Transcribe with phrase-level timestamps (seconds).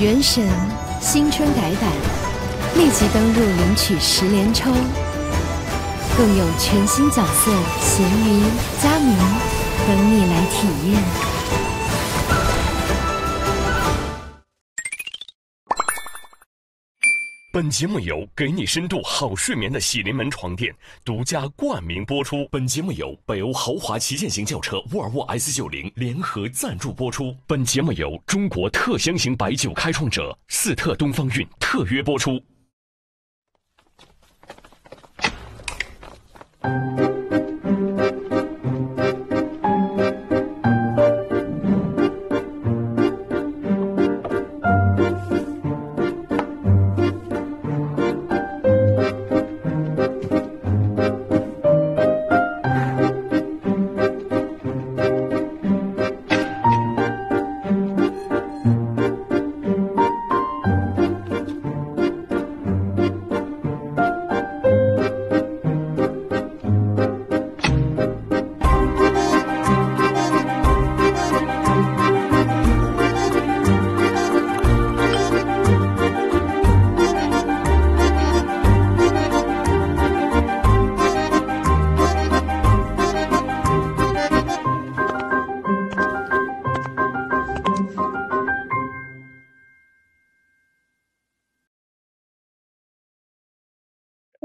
[0.00, 0.42] 原神
[0.98, 1.90] 新春改版，
[2.74, 4.70] 立即登录领取十连抽，
[6.16, 7.50] 更有全新角色
[7.82, 8.40] 咸鱼、
[8.82, 9.14] 佳明
[9.86, 11.29] 等你来体验。
[17.60, 20.74] 本节目由给你深度好睡眠的喜临门床垫
[21.04, 22.48] 独家冠名播出。
[22.50, 27.36] 本节目由北欧豪华旗舰型轿车沃尔沃 S 九零联合赞助播出。
[27.46, 32.40] 本节目由中国特香型白酒开创者四特东方韵特约播出。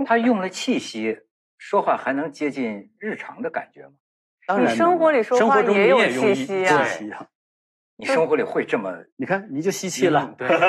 [0.06, 1.20] 他用了气息
[1.58, 3.94] 说话，还能接近日常的感觉吗？
[4.48, 7.28] 当然你生活里说话也有气息啊。
[7.98, 8.94] 你生活里会这么？
[9.16, 10.59] 你看，你就吸气了，对， 就是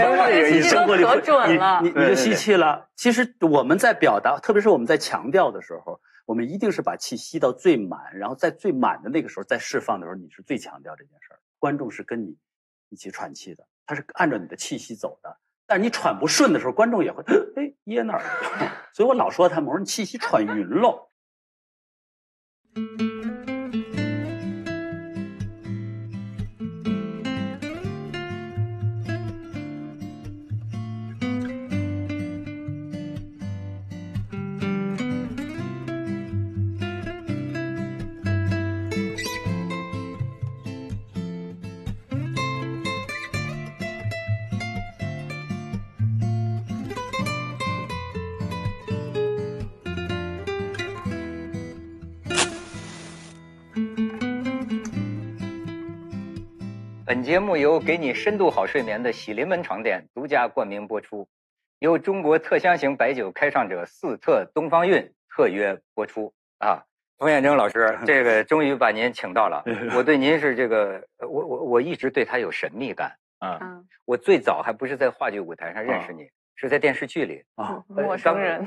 [0.00, 2.88] 生活里气息都可准了你你你就吸气了。
[2.94, 11.40] 其实我们在表达，特别是我们在强调的时候，我们一定是把气吸到最满，然后在最满的那个时候再释放的时候，你是最强调这件事儿。
[11.58, 12.36] 观众是跟你
[12.88, 15.36] 一起喘气的，他是按照你的气息走的。
[15.70, 17.22] 但是你喘不顺的时候，观众也会
[17.54, 18.20] 哎噎那儿。
[18.92, 21.10] 所以我老说他们，我说你气息喘匀喽。
[57.10, 61.28] 本节目由给你深度好睡眠的喜临门床垫独家冠名播出，
[61.80, 66.84] 由中国特香型白酒开创者四特东方韵特约播出啊。
[67.18, 69.64] 冯远征老师， 这个终于把您请到了。
[69.96, 73.58] 我对您是这个，呃我我我一直对他有神秘感啊。
[73.60, 77.42] 嗯，我最早还不是在话剧舞台上认识你，是在电视剧里。
[77.56, 78.64] 啊，陌生人，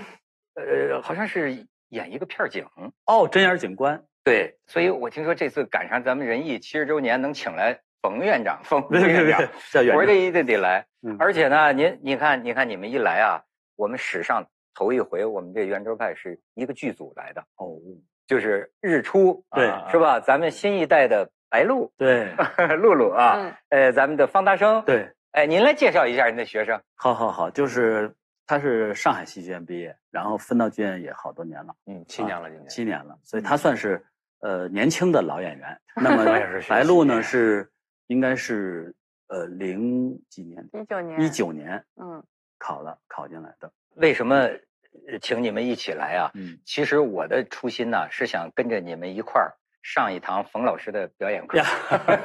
[0.55, 2.65] 呃，好像是演一个片儿警。
[3.05, 9.39] 哦，针眼警官，对，所以我听说这次赶上咱们仁义七十周年，能请来冯院长，冯 院长，
[9.71, 10.85] 叫远长我说这一定得来。
[11.01, 13.41] 嗯而且呢，您你看，你看你们一来啊，
[13.77, 17.79] 我们史上头一回，我们这圆桌派是一个剧组来的，哦，
[18.27, 20.19] 就是日出，对啊是吧？
[20.19, 22.29] 咱们新一代的白露，对
[22.77, 26.79] 露露啊，嗯呃，咱们的方大生，，对，哎，您来介绍一下您的学生。
[26.95, 28.13] 好好好，就是
[28.45, 34.03] 他是上海戏剧院毕业，然后分到剧院也好多年了，嗯，七年了，今年七年了，所以他算是
[34.41, 35.79] 呃年轻的老演员。
[35.95, 37.69] 那么也是白鹿呢是
[38.13, 38.93] 应该是
[39.27, 42.23] 呃零几年，一九年，一，九年嗯，
[42.59, 43.73] 考了考进来的。
[43.95, 46.31] 为什么呃请你们一起来啊？
[46.35, 51.65] 嗯，其实我的初心呢，是想跟着你们一块儿上一堂冯老师的表演课呀。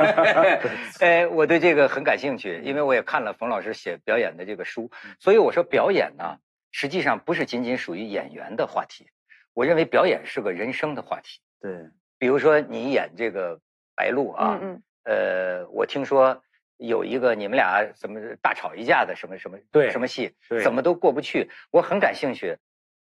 [1.00, 6.36] 哎，我对这个很感兴趣，因为我也看了冯老师写表演的这个书，所以我说表演呢，
[6.70, 9.08] 实际上不是仅仅属于演员的话题，
[9.54, 11.40] 我认为表演是个人生的话题。
[11.62, 11.88] 对，
[12.18, 13.58] 比如说你演这个
[13.96, 16.38] 白鹿啊，嗯呃，我听说
[16.76, 22.58] 有一个你们俩怎么大吵一架的什么什么对什么戏，对怎么都过不去，我很感兴趣，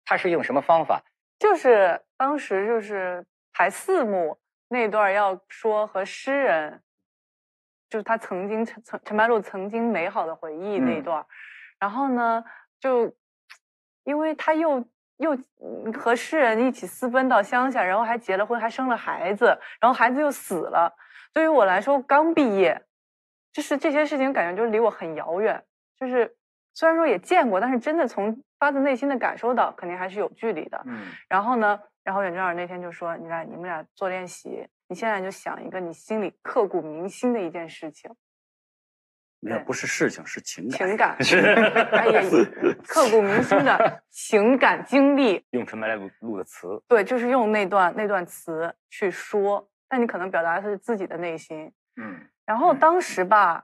[0.04, 1.00] 他是用什么方法？
[1.38, 4.36] 就是当时就是排四幕
[4.66, 6.82] 那段要说和诗人，
[7.88, 11.24] 就是他曾经陈陈陈白露曾经美好的回忆那段，
[11.78, 12.44] 然后呢，
[12.80, 13.14] 就
[14.02, 14.84] 因为他又
[15.18, 20.92] 又嗯和诗人一起私奔到乡下，然后还结了婚，还生了孩子，然后孩子又死了。
[21.32, 22.82] 对于我来说，刚毕业，
[23.52, 25.62] 就是这些事情感觉就离我很遥远。
[25.98, 26.36] 就是
[26.74, 30.82] 虽然说也见过，但是真的从发自内心的感受到，肯定还是有距离的。
[30.86, 38.10] 嗯然后呢，然后远征老师那天就说：“你俩你们俩做练习，你现在就想一个你心里刻骨铭心的一件事情。”
[39.44, 40.78] 没有，对不是事情，是情感。
[40.78, 41.38] 情感，是
[41.92, 42.22] 哎呀，
[42.86, 51.70] 刻骨铭心的情感经历，用陈白露的词，对，就是用那段那段词去说，但你可能表达的是自己的内心。
[52.00, 53.62] 嗯，然后当时吧，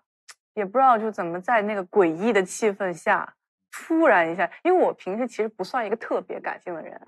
[0.52, 3.32] 也不知道就怎么在那个诡异的气氛下，
[3.72, 7.00] 突然一下，因为我平时其实不算一个特别感性的人，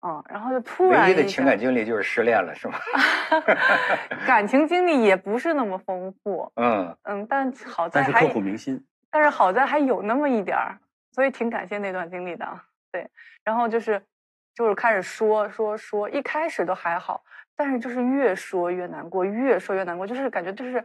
[0.00, 2.74] 啊、然后就突然唯一的情感经历就是失恋了，是吗？
[4.26, 8.84] 感情经历也不是那么丰富，嗯，嗯，但好在还但是刻骨铭心。
[9.08, 10.76] 但是好在还有那么一点儿，
[11.12, 12.64] 所以挺感谢那段经历的啊。
[12.90, 13.08] 对，
[13.44, 14.02] 然后就是
[14.54, 17.24] 就是开始说说说，一开始都还好，
[17.56, 20.84] 但是就是越说越难过，越说越难过，就是感觉就是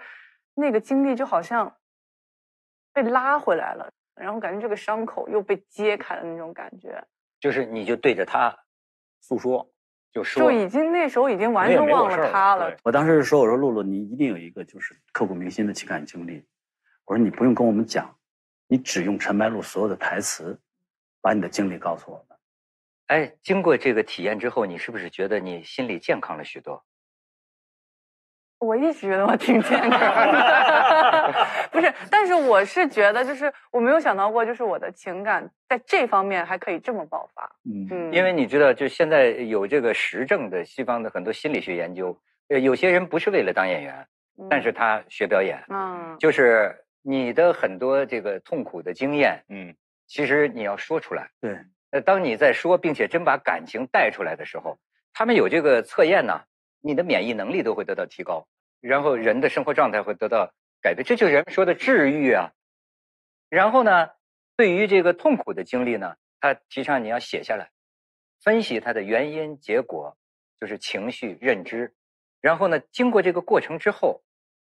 [0.56, 1.76] 那个经历就好像
[2.92, 7.02] 被拉回来了，然后感觉这个伤口又被揭开了那种感觉，
[7.40, 8.54] 就是你就对着他
[9.22, 9.70] 诉说，
[10.12, 12.78] 就说就已经那时候已经完全忘了了他了对。
[12.84, 16.44] 我当时是说，我说露露，你一定有一个就是刻骨铭心的情感经历。
[17.06, 18.16] 我说你不用跟我们讲，
[18.68, 20.60] 你只用陈白露所有的台词，
[21.22, 22.29] 把你的经历告诉我们。
[23.10, 26.84] 哎，经过这个体验之后，你是不是觉得你心理健康了许多？
[28.60, 31.36] 我一直觉得我挺健康的，
[31.72, 37.50] 不是，但是我是觉得，就是我没有想到过，就是我的情感在这方面还可以这么爆发。
[37.64, 42.16] 嗯嗯，因为你知道，就现在有这个实证的西方的很多心理学研究，
[42.50, 44.06] 呃，有些人不是为了当演员，
[44.50, 49.74] 但是他学表演，嗯，就是你的很多这个痛苦的经验，嗯，
[50.06, 51.30] 其实你要说出来。
[51.40, 51.58] 对，
[51.92, 54.78] 呃，当你在说，并且真把感情带出来的时候，
[55.14, 56.44] 他们有这个测验呢，
[56.82, 58.48] 你的免疫能力都会得到提高，
[58.80, 62.52] 然后人的生活状态会得到改变，这就是人们说的治愈啊。
[63.50, 64.10] 然后呢，
[64.56, 67.72] 对于这个痛苦的经历呢，他提倡你要写下来，
[68.44, 70.16] 分析它的原因、结果，
[70.60, 71.96] 就是情绪、认知。
[72.40, 74.22] 然后呢，经过这个过程之后，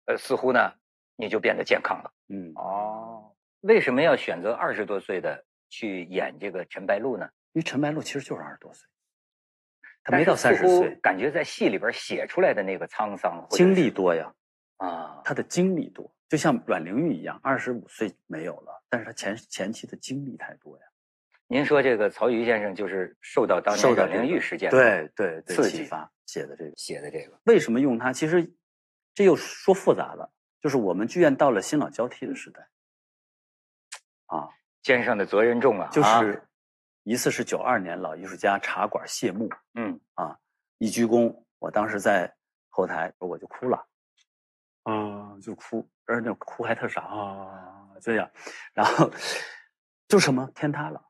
[0.06, 0.74] 呃，似乎呢，
[1.16, 2.12] 你就变得健康了。
[2.28, 5.44] 嗯，哦，为什么要选择二十多岁的
[5.74, 7.28] 去演这个陈白露呢？
[7.54, 8.88] 因为陈白露其实就是二十多岁，
[10.04, 14.32] 他没到三十岁，感觉在戏里边写出来的那个沧桑经历多呀，
[14.78, 20.84] 啊，他的经历多，就像阮玲玉一样，二十五岁没有了，但是他前前期的经历太多呀。
[21.48, 28.14] 您说这个曹禺先生就是受到当年阮玲玉事件对对对刺激启发写的这个，写的这个，为什么用它？
[28.14, 28.54] 其实
[29.16, 30.32] 这又说复杂了，
[30.62, 32.68] 就是我们剧院到了新老交替的时代，
[34.28, 34.50] 啊，
[34.84, 36.22] 肩上的责任重啊，就啊。
[36.22, 36.48] 是
[37.04, 40.00] 一次是九二年老艺术家茶馆谢幕，嗯。
[40.14, 40.38] 啊，
[40.78, 42.34] 一鞠躬，我当时在
[42.70, 43.88] 后台我就哭了，
[44.84, 48.30] 啊，就哭，而且那哭还特傻啊，这样，
[48.74, 49.10] 然后
[50.08, 51.04] 就什么天塌了，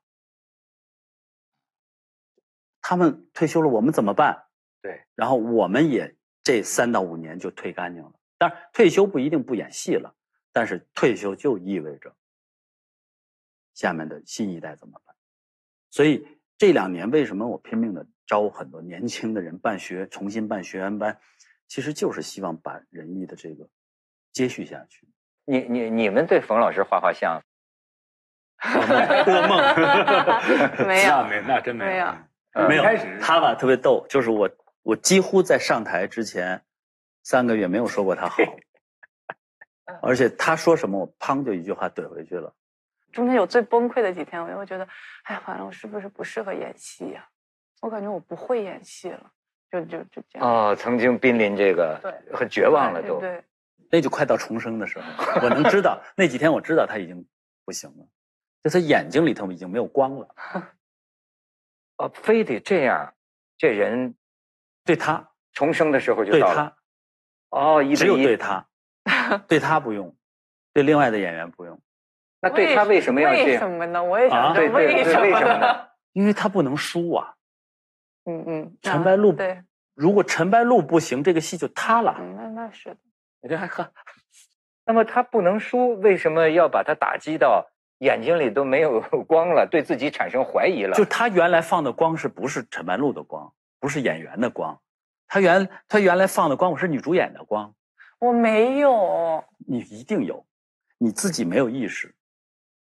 [2.80, 4.46] 他们退休了，我们怎么办？
[4.80, 8.12] 对，然后我们也这三到五年就退干净了。
[8.36, 10.14] 当然，退休不一定不演戏了，
[10.52, 12.14] 但是退休就意味着
[13.74, 15.14] 下面的新一代怎么办？
[15.90, 16.26] 所以
[16.56, 21.18] 这两年为什么我拼命的招很多年轻的人办学，重新办学员班，
[21.68, 23.68] 其实就是希望把仁义的这个
[24.32, 25.06] 接续下去。
[25.44, 27.42] 你你你们对冯老师画画像？
[29.24, 29.58] 做梦
[30.86, 32.06] 没有，没那真没有
[32.52, 34.48] 呃没有开始他吧特别逗，就是我
[34.82, 36.64] 我几乎在上台之前
[37.22, 38.42] 三个月没有说过他好，
[40.00, 42.54] 而且他说什么我砰就一句话怼回去了。
[43.14, 44.86] 中间有最崩溃的几天，我就会觉得，
[45.22, 47.26] 哎，完了，我是不是不适合演戏呀、
[47.80, 49.30] 我感觉我不会演戏了，
[49.70, 50.48] 就就就这样。
[50.48, 53.20] 哦，曾经濒临这个对很绝望了都。
[53.20, 53.44] 对对，
[53.90, 57.24] 那就快到重生的时候，我能知道那几天我知道他已经
[57.64, 58.06] 不行了，
[58.64, 60.34] 就他眼睛里头已经没有光了。
[61.98, 63.14] 哦， 非得这样，
[63.56, 64.14] 这人
[64.84, 66.54] 对他，重生的时候就对到了。
[66.54, 66.76] 他，
[67.56, 68.66] 哦，一只有对他，
[69.46, 70.14] 对他不用，
[70.72, 71.80] 对另外的演员不用，
[72.48, 73.60] 那对他为什么要这为样？
[73.60, 74.02] 什么呢？
[74.02, 75.86] 我也啊想知道对对对，什为什么呢？
[76.12, 77.34] 因为他不能输啊。
[78.24, 79.62] 嗯嗯，啊陈白露对，
[79.94, 82.16] 如果陈白露不行，这个戏就塌了。
[82.18, 82.96] 嗯，那那是的。
[83.42, 83.86] 你这还喝？
[84.86, 87.66] 那么他不能输，为什么要把他打击到
[87.98, 90.94] 眼睛里都没有 光了，对自己产生怀疑了？
[90.94, 94.78] 就他原来放的光是不是陈白露的光，不是演员的光，
[95.26, 97.74] 他原他原来放的光我是女主演的光，
[98.18, 100.46] 我没有，你一定有，
[100.98, 102.14] 你自己没有意识，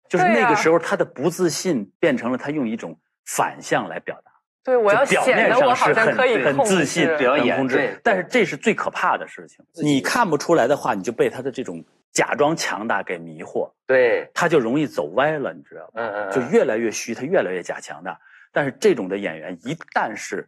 [0.09, 4.31] 就是那个时候他的不自信变成了他用一种反向来表达，
[4.63, 15.91] 对我要表显面上得我好是很像可以很自信表演控制但是这是最可怕的事情，你看不出来的话，你就被他的这种假装强大给迷惑，对，他就容易走歪了，你知道吗？
[15.95, 18.19] 嗯嗯，嗯就越来越虚，他越来越假强大。
[18.51, 20.47] 但是这种的演员，一旦是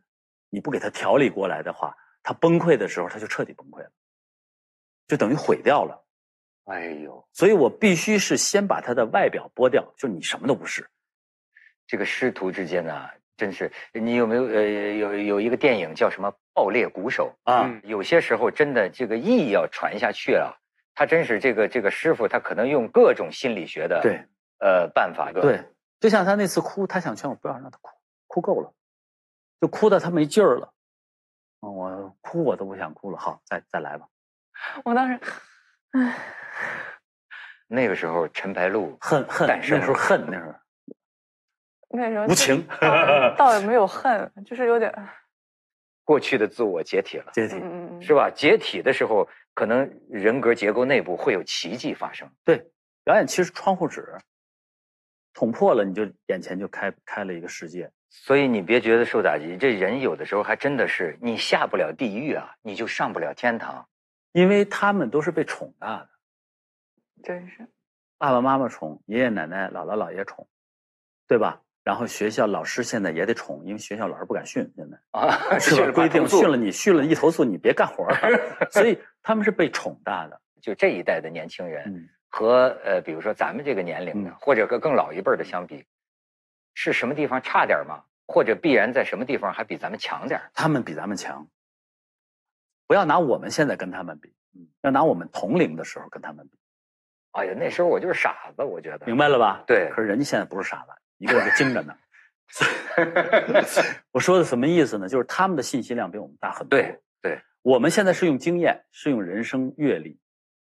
[0.52, 3.90] 你不给他调理过来的话，他崩溃的时候，他就彻底崩溃了，
[5.08, 6.05] 就等于毁掉了。
[6.66, 10.88] 哎呦，所以我必须是先把他的外表剥掉，就你什么都不是。
[11.88, 13.08] 这个师徒之间呢，
[13.38, 20.54] 真是你有没有呃有有一个电影叫什么《爆裂鼓手》啊嗯有些时候真的这个艺要传下去啊，
[20.96, 24.20] 他真是这个这个师傅他可能用各种心理学的对
[24.60, 25.64] 呃办法对，
[26.00, 27.92] 就像他那次哭，他想劝我不要让他哭，
[28.26, 28.74] 哭够了，
[29.62, 30.74] 就哭到他没劲儿了。
[31.62, 34.08] 嗯我哭我都不想哭了，好，再再来吧。
[34.84, 35.30] 我当时，唉，
[37.68, 40.54] 那个时候陈白露恨恨，那时候恨，那时候
[41.90, 44.94] 那时候无情倒倒也没有恨，就是有点，
[46.04, 47.56] 过去的自我解体了，解体。
[48.02, 48.30] 是吧？
[48.30, 52.30] 解体的时候，可能人格结构内部会有奇迹发生。
[52.44, 52.70] 对，
[53.04, 54.06] 表演其实窗户纸
[55.34, 57.90] 捅破了，你就眼前就开开了一个世界。
[58.10, 63.88] 所以你别觉得受打击，这人有的时候还真的是你下不了地狱啊，你就上不了天堂。
[64.36, 66.10] 因为他们都是被宠大的，
[67.24, 67.66] 真是，
[68.18, 70.46] 爸爸妈妈宠，爷爷奶奶、姥姥姥爷宠，
[71.26, 71.62] 对吧？
[71.86, 75.92] 然后学校老师现在也得宠，因为学校老师不敢训，现在啊， 是吧？
[75.94, 78.18] 规定训了，你，训了一投诉你别干活了，
[78.72, 80.42] 所以他们是被宠大的。
[80.62, 85.86] 就这一代的年轻人嗯，和呃，比如说咱们这个年龄的，嗯或者和更老一辈儿的相比，
[86.74, 88.04] 是什么地方差点儿吗？
[88.28, 90.52] 或者必然在什么地方还比咱们强点儿？
[90.54, 91.48] 他们比咱们强。
[92.88, 96.58] 不要拿我们现在跟他们比，嗯要拿我们同龄的时候跟他们比，
[97.32, 99.06] 哎呀，那时候我就是傻子，我觉得。
[99.06, 99.64] 明白了吧？
[99.66, 101.96] 对可是人家现在不是傻子，一个个精着呢。
[104.12, 105.10] 我说的什么意思呢？
[105.10, 106.78] 就是他们的信息量比我们大很多。
[106.80, 110.20] 对对，我们现在是用经验，是用人生阅历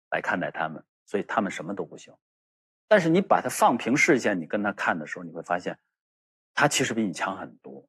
[0.10, 2.14] 来看待他们，所以他们什么都不行。
[2.90, 5.80] 但是你把它放平视线，你跟他看的时候，你会发现，
[6.54, 7.88] 他其实比你强很多，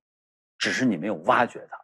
[0.59, 1.82] 只是你没有挖掘他，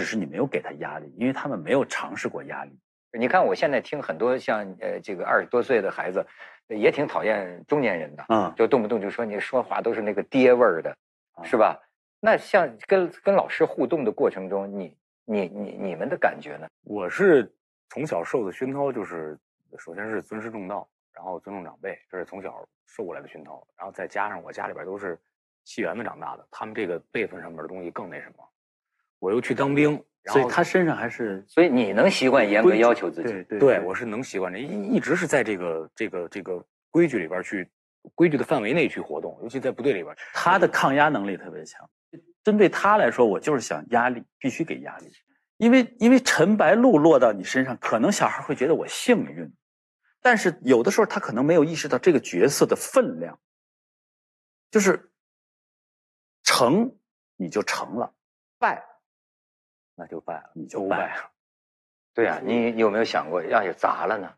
[0.00, 2.70] 只是你没有给他压力，因为他们没有尝试过压力。
[3.12, 6.26] 你看我现在听很多像呃这个二十多岁的孩子，
[6.68, 10.96] 也挺讨厌中年人的，嗯、就动不动就说你说话都是那个爹味儿的，
[11.32, 11.78] 啊是吧？
[12.18, 16.66] 那像跟跟老师互动的过程中，你你你你们的感觉呢？
[16.84, 17.52] 我是
[17.90, 19.38] 从小受的熏陶，就是
[19.76, 23.62] 首先是尊师重道，然后尊重长辈，这是从小受过来的熏陶。
[23.76, 25.18] 然后再加上我家里边都是
[25.64, 28.48] 戏园子长大的，他们这个辈分上面的东西更那什么。
[29.20, 33.28] 我又去当兵，然所以后他身上还是所以你能习惯严格要求自己？
[33.28, 37.70] 对对对我是能习惯的，一一直是在这个这个这个规矩里边去
[38.16, 40.12] 规矩的范围内去活动，尤其在部队里边。
[40.34, 41.88] 他的抗压能力特别强。
[42.42, 45.12] 针对他来说，我就是想压力，必须给压力。
[45.58, 49.52] 因为因为陈白露落到你身上，可能小孩会觉得我幸运，
[50.22, 53.38] 但是有的时候他可能没有意识到这个角色的分量，
[54.70, 55.12] 就是
[56.42, 56.96] 成
[57.36, 58.14] 你就成了，
[58.58, 58.82] 败
[60.00, 61.30] 那就败了，你就败了。
[62.14, 64.32] 对呀、你有没有想过，要是砸了呢？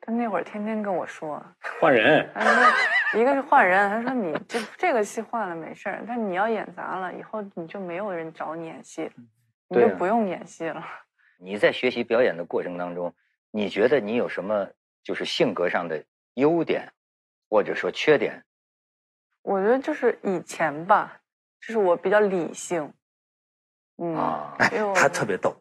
[0.00, 1.44] 他那会儿天天跟我说，
[1.80, 9.12] 换人，他说一个是换人，他说你这这个戏换了没事儿，但你要演砸了，以后你就没有人找你演戏了，
[9.70, 10.80] 你就不用演戏了。
[11.36, 13.12] 你在学习表演的过程当中，
[13.50, 14.68] 你觉得你有什么
[15.02, 16.00] 就是性格上的
[16.34, 16.92] 优点，
[17.50, 18.40] 或者说缺点？
[19.42, 21.20] 我觉得就是以前吧，
[21.60, 22.94] 就是我比较理性，
[23.98, 25.54] 嗯，啊因为我他特别逗，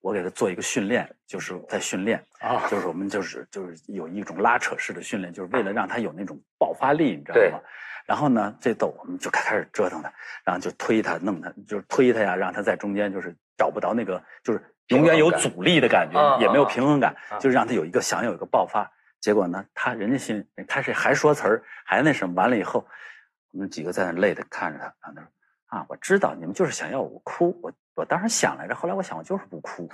[0.00, 7.60] 我给他做一个训练，就是在训练啊就是我们就是就是有一种拉扯式的训练，就是为了让他有那种爆发力，你知道吗？
[8.06, 10.12] 然后呢，这逗我们就开始折腾他，
[10.44, 18.90] 然后就推他、弄他，就是推他呀，让他在中间就是找不到那个，就是永远有阻力的感觉，也没有平衡感啊，就是让他有一个想有一个爆发。
[19.20, 22.84] 结果呢，他人家心他是还说词儿，还那什么，完了以后，
[23.52, 25.30] 我们几个在那累的看着他，然后他说。
[25.70, 29.88] 啊，我知道你们就是想要我哭，我我当时想来着，后来我想我就是不哭，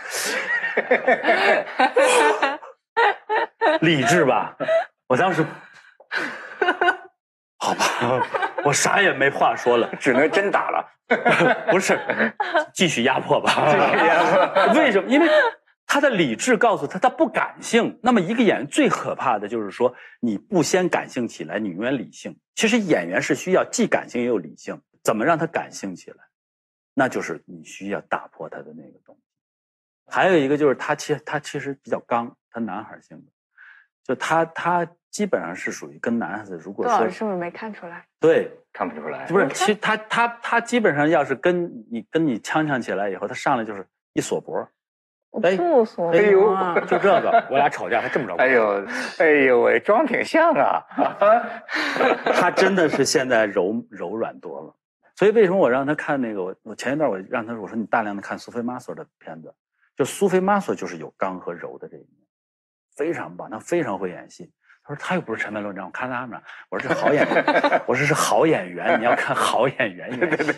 [3.80, 4.56] 理智吧？
[5.06, 5.44] 我当时，
[7.58, 8.26] 好吧，
[8.64, 10.92] 我啥也没话说了，只能真打了。
[11.70, 11.96] 不是，
[12.74, 13.72] 继续压迫吧。
[14.74, 15.08] 为什么？
[15.08, 15.28] 因为
[15.86, 18.00] 他的理智告诉他他不感性。
[18.02, 22.36] 那么一个演员最可怕的就是说，你不先感性起来，你永远理性。
[22.56, 26.16] 其实演员是需要既感性也有理性，怎么让他感性起来？
[26.92, 29.22] 那就是你需要打破他的那个东西。
[30.08, 33.24] 还有一个就是他其实他其实比较刚，他男孩性格，
[34.02, 38.04] 就他他基本上是属于跟男孩子，如果杜老说师是不是没看出来？
[38.18, 44.68] 对看不出来，不是，其实他他他基本上要是跟你跟你呛呛起来以后，他上来就是一锁脖，
[45.30, 48.34] 我哎不说哎呦啊就这个，我俩吵架还这么着。
[48.42, 48.84] 哎呦，
[49.18, 50.82] 哎呦喂，装挺像啊！
[52.34, 54.74] 他真的是现在柔柔软多了。
[55.16, 56.44] 所以为什么我让他看那个？
[56.44, 59.52] 我我前一段我让他我说你大量的看苏菲玛索的片子，
[59.96, 62.10] 就苏菲玛索就是有刚和柔的这一面，
[62.94, 64.52] 非常棒，他非常会演戏。
[64.84, 67.44] 他说他又不是陈白龙这样，我看他们，我说这好演员，
[67.88, 70.52] 我说是好演员，你要看好演员演戏。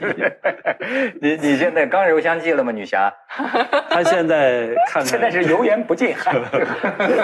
[1.23, 3.11] 你你现在刚柔相济了吗，女侠？
[3.89, 6.15] 他现在看现在是油盐不进。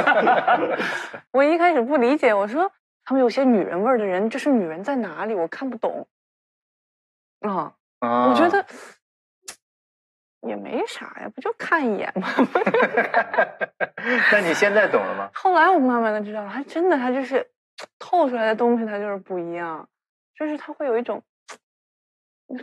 [1.31, 2.73] 我一开始不理解，我说
[3.05, 5.35] 他们有些女人味儿的人，这是女人在哪里？
[5.35, 6.09] 我看不懂。
[7.49, 8.65] 啊，啊我觉得
[10.43, 12.29] 也没啥呀，不就看一眼吗？
[14.33, 15.31] 那你现在懂了吗？
[15.35, 17.47] 后来我慢慢的知道了，还真的，他就是
[17.99, 19.89] 透出来的东西，它就是不一样，
[20.39, 21.23] 就是它会有一种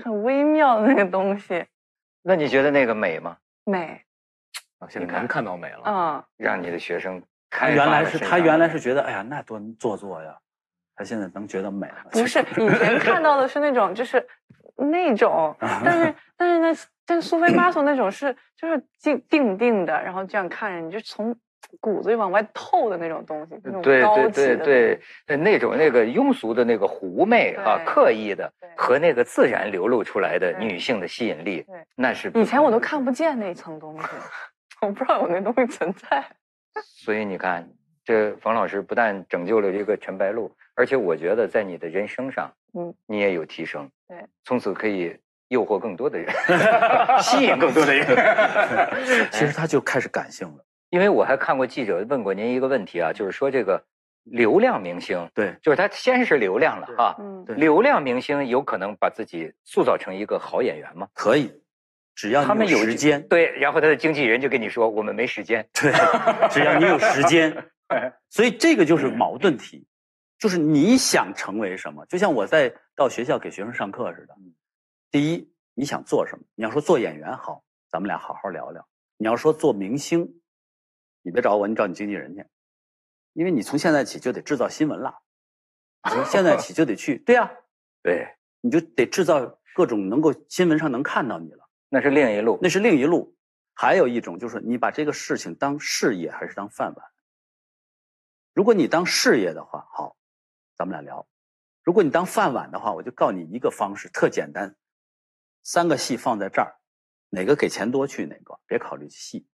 [0.04, 1.66] 很微妙的那个东西，
[2.22, 3.38] 那你觉得那个美吗？
[3.66, 4.04] 美
[4.90, 5.84] 现在能看到美了。
[5.84, 7.22] 啊、让你的学生
[7.52, 10.36] 他开原来是他原来是觉得哎呀那多做作呀，
[10.96, 12.06] 他现在能觉得美了。
[12.12, 14.26] 不是以前看到的是那种就是
[14.78, 21.36] 那种，但是 但是那，但是苏菲玛索那种是就是定定定的，然后这样看着你就从
[21.80, 34.08] 骨子里往外透的那种东西，那种对对高级的对对，呃那种那个庸俗的那个狐媚啊，刻意的和那个自然流露出来的女性的吸引力对，那是以前我都看不见那层东西，
[34.82, 36.26] 我不知道有那东西存在。
[36.84, 37.68] 所以你看，
[38.04, 43.90] 这冯老师不但拯救了这个陈白露，而且我觉得在你的人生上，嗯，你也有提升。
[44.12, 45.16] 对，从此可以
[45.48, 46.30] 诱惑更多的人，
[47.24, 48.06] 吸引更多的人。
[49.32, 50.66] 其实他就开始感性了。
[50.90, 53.82] 因为我还看过记者问过您一个问题啊，就是说这个
[54.26, 61.08] 流量明星，对就是他先是流量了对哈，嗯，对流量明星有可能把自己塑造成一个好演员吗？
[61.14, 61.50] 可以，
[62.14, 65.66] 只要他们有时间，对，然后他的经纪人就跟你说，我们没时间。
[65.72, 65.94] 对，
[66.52, 67.56] 只要你有时间，
[68.30, 69.88] 所以这个就是矛盾体，
[70.42, 74.36] 就是你想成为什么，就像我在到学校给学生上课似的。
[75.12, 76.44] 第一，你想做什么？
[76.56, 78.84] 你要说做演员好，咱们俩好好聊聊。
[79.18, 80.42] 你要说做明星，
[81.22, 82.44] 你别找我，你找你经纪人去，
[83.34, 85.14] 因为你从现在起就得制造新闻了，
[86.10, 87.52] 从现在起就得去，对呀、
[88.02, 88.28] 对，
[88.62, 91.70] 你就得制造各种能够新闻上能看到你了。
[91.88, 92.58] 那是另一路。
[92.64, 93.38] 那是另一路。
[93.76, 97.06] 还有一种就是你把这个事情当事业还是当饭碗。
[98.56, 100.16] 如果你当事业的话，好，
[100.82, 101.28] 咱们俩聊；
[101.84, 104.76] 如果你当饭碗的话，我就告诉你一个方式，特简单，
[105.62, 106.74] 三个戏放在这儿，
[107.30, 109.48] 哪个给钱多去哪个，别考虑戏。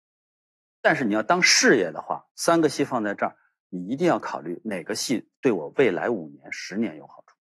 [0.80, 3.36] 但是你要当事业的话，三个戏放在这儿，
[3.68, 7.36] 你一定要考虑哪个戏对我未来五年、十年有好处，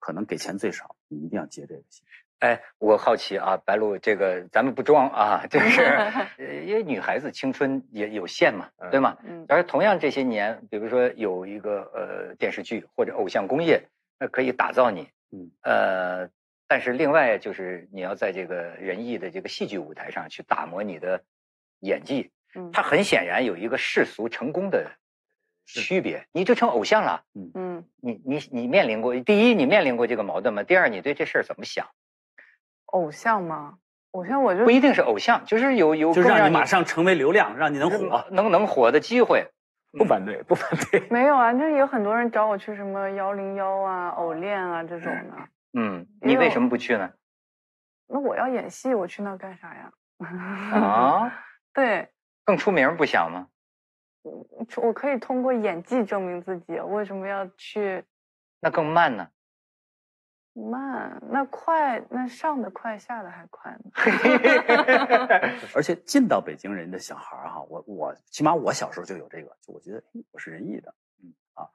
[0.00, 2.02] 可能给钱最少，你一定要接这个戏。
[2.40, 5.82] 哎，我好奇啊，白露，这个咱们不装啊，就是，
[6.38, 9.18] 呃因为女孩子青春也有限嘛，对吗？
[9.24, 13.82] 嗯而同样这些年，比如说有一个呃电视剧或者偶像工业，
[14.18, 16.30] 那可以打造你，嗯，呃，
[16.66, 21.22] 但是另外就是你要在这个仁义的这个戏剧舞台上去打磨你的
[21.80, 24.90] 演技，嗯它很显然有一个世俗成功的
[25.66, 27.22] 区别，你就成偶像了，
[27.54, 30.62] 嗯，你你你面临过第一，你面临过这个矛盾吗？
[30.62, 31.86] 第二，你对这事儿怎么想？
[32.92, 33.78] 偶像吗？
[34.12, 38.24] 偶像我就不一定是偶像，就是有有就更让你马上成为流量，让你能火。
[38.30, 39.46] 能能火的机会。
[39.92, 41.00] 不反对，不反对。
[41.10, 45.36] 没有啊，就是有很多人找我去什么幺零幺啊、偶练啊这种的。
[45.72, 47.10] 嗯，你为什么不去呢？
[48.06, 49.92] 那我要演戏，我去那干啥呀？
[50.76, 51.32] 啊，
[51.74, 52.08] 对，
[52.44, 53.48] 更出名不想吗？
[54.76, 58.04] 我可以通过演技证明自己，为什么要去
[58.60, 59.28] 那更慢呢？
[60.52, 61.22] 慢？
[61.30, 63.90] 那快，那上的快，下的还快呢。
[65.74, 71.68] 而且进到北京人的小孩儿哈，我我起码我小时候就有这个，就我觉得哎我是仁义的，嗯啊，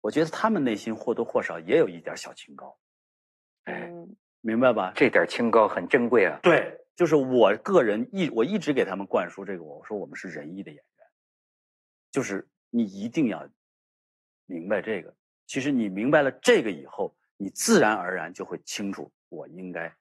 [0.00, 2.76] 我觉得他们内心或多或少也有一点小清高，
[3.64, 4.92] 嗯明白吧？
[4.94, 6.38] 这点清高很珍贵啊。
[6.42, 11.06] 对，就是我个人一我一直给他们灌输这个，我说我们是仁义的演员，
[12.10, 13.48] 就是你一定要
[14.46, 15.14] 明白这个。
[15.46, 19.92] 其实你明白了这个以后，你自然而然就会清楚我应该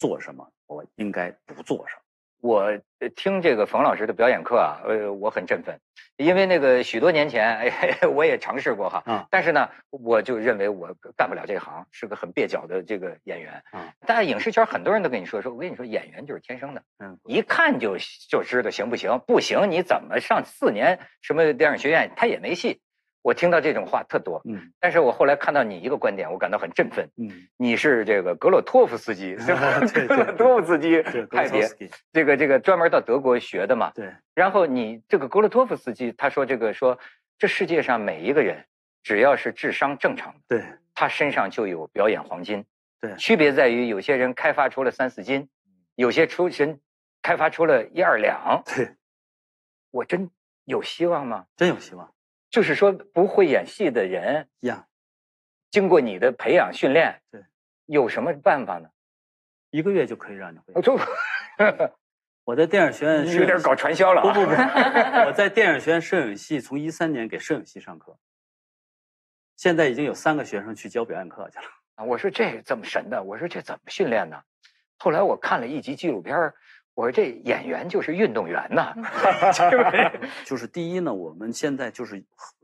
[0.00, 2.02] 做什么，我应该不做什么。
[2.40, 2.62] 我
[2.98, 5.78] 呃听这个冯老师的表演课啊，呃，我很振奋，
[6.16, 13.62] 因为那个许多年前， 哎，我也尝试过哈，嗯但是呢，我就认为我干不了这行，是个很蹩脚的这个演员。
[13.72, 17.96] 嗯但影视圈很多人都跟你说，说我跟你说，演员就是天生的，嗯，一看就
[18.28, 22.80] 就知道行不行，不行你怎么上四年什么电影学院，他也没戏。
[23.22, 27.08] 我听到这种话特多，嗯但是我后来看到你一个观点，我感到很振奋。
[27.16, 29.80] 嗯，你是这个格洛托夫斯基， 是吧？
[30.08, 31.68] 格洛托夫斯基对，派别，
[32.12, 33.92] 这个这个专门到德国学的嘛。
[33.94, 36.98] 对，然后你这个格洛托夫斯基，他说这个说，
[37.38, 38.64] 这世界上每一个人
[39.02, 42.64] 只要是智商正常的，对他身上就有表演黄金。
[43.00, 45.48] 对区别在于有些人开发出了三四斤，
[45.94, 46.80] 有些出人
[47.20, 48.62] 开发出了一二两。
[48.64, 48.94] 对，
[49.90, 50.30] 我真
[50.64, 51.46] 有希望吗？
[51.56, 52.12] 真有希望
[52.50, 54.86] 就是说不会演戏的人，呀！
[55.70, 57.44] 经过你的培养训练，对，
[57.86, 58.90] 有什么办法呢？
[59.70, 60.74] 一个月就可以让你会
[62.44, 62.56] 我。
[62.56, 64.32] 在电影学院你有点搞传销了、啊。
[64.32, 64.52] 不不不，
[65.28, 68.18] 我在电影学院摄影系从一三年给摄影系上课，
[69.56, 71.64] 现在已经有三个学生去教表演课去了。
[71.94, 72.04] 啊！
[72.04, 73.22] 我说这怎么神的？
[73.22, 74.42] 我说这怎么训练呢？
[74.98, 76.54] 后来我看了一集纪录片儿
[76.94, 78.94] 我说这演员就是运动员呐，
[80.44, 82.22] 就是第一呢，我们现在就是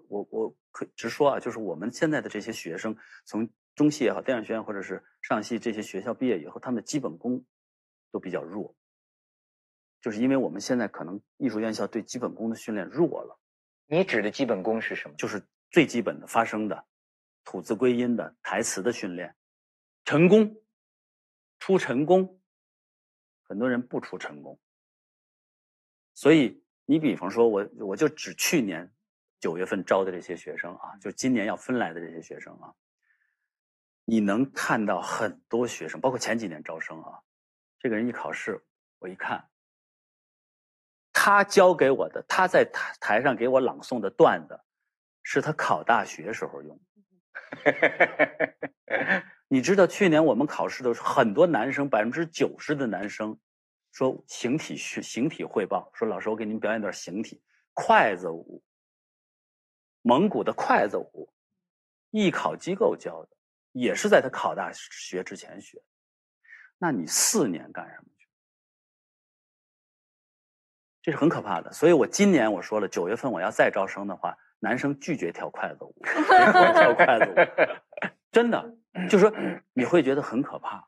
[0.09, 7.45] 我我可以直说啊，就是我们现在的这些学生，从中戏也好，电影学院或者是上戏这些学校毕业以后，他们的基本功
[8.11, 8.75] 都比较弱，
[10.01, 13.39] 就是因为我们现在可能艺术院校对基本功的训练弱了，
[13.87, 15.15] 你指的基本功是什么？
[15.17, 16.85] 就是最基本的发声的、
[17.45, 19.35] 吐字归音的、台词的训练，
[20.05, 20.57] 成功
[21.59, 22.36] 出成功，
[23.49, 24.59] 很多人不出成功，
[26.15, 28.93] 所以你比方说我我就指去年
[29.41, 32.75] 九月份招的这些学生啊，就今年要分来的这些学生啊，
[34.05, 37.21] 你能看到很多学生，包括前几年招生啊，
[37.79, 38.65] 这个人一考试，
[38.99, 39.49] 我一看，
[41.13, 44.61] 他教给我的，他在台台上给我朗诵的段子，
[45.23, 46.83] 是他考大学时候用的。
[49.49, 53.39] 你知道去年我们考试的时候，很多男生百分之九十的男生
[53.93, 57.41] 说形体学形体汇报，说老师我给您表演段形体
[57.73, 58.63] 筷子舞，
[60.03, 61.33] 蒙古的筷子舞，
[62.11, 63.37] 艺考机构教的，
[63.73, 65.81] 也是在他考大学之前学。
[66.79, 68.29] 那你四年干什么去？
[71.03, 71.73] 这是很可怕的。
[71.73, 77.35] 所以我今年我说了，九月份我要再招生的话，男生拒绝跳筷子舞， 跳筷子舞，
[78.33, 78.77] 真的。
[79.11, 79.31] 就说
[79.75, 80.87] 你会觉得很可怕。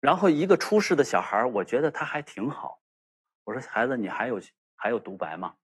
[0.00, 2.80] 然后一个出世的小孩我觉得他还挺好。
[3.42, 4.40] 我说孩子，你还有
[4.76, 5.56] 还有独白吗？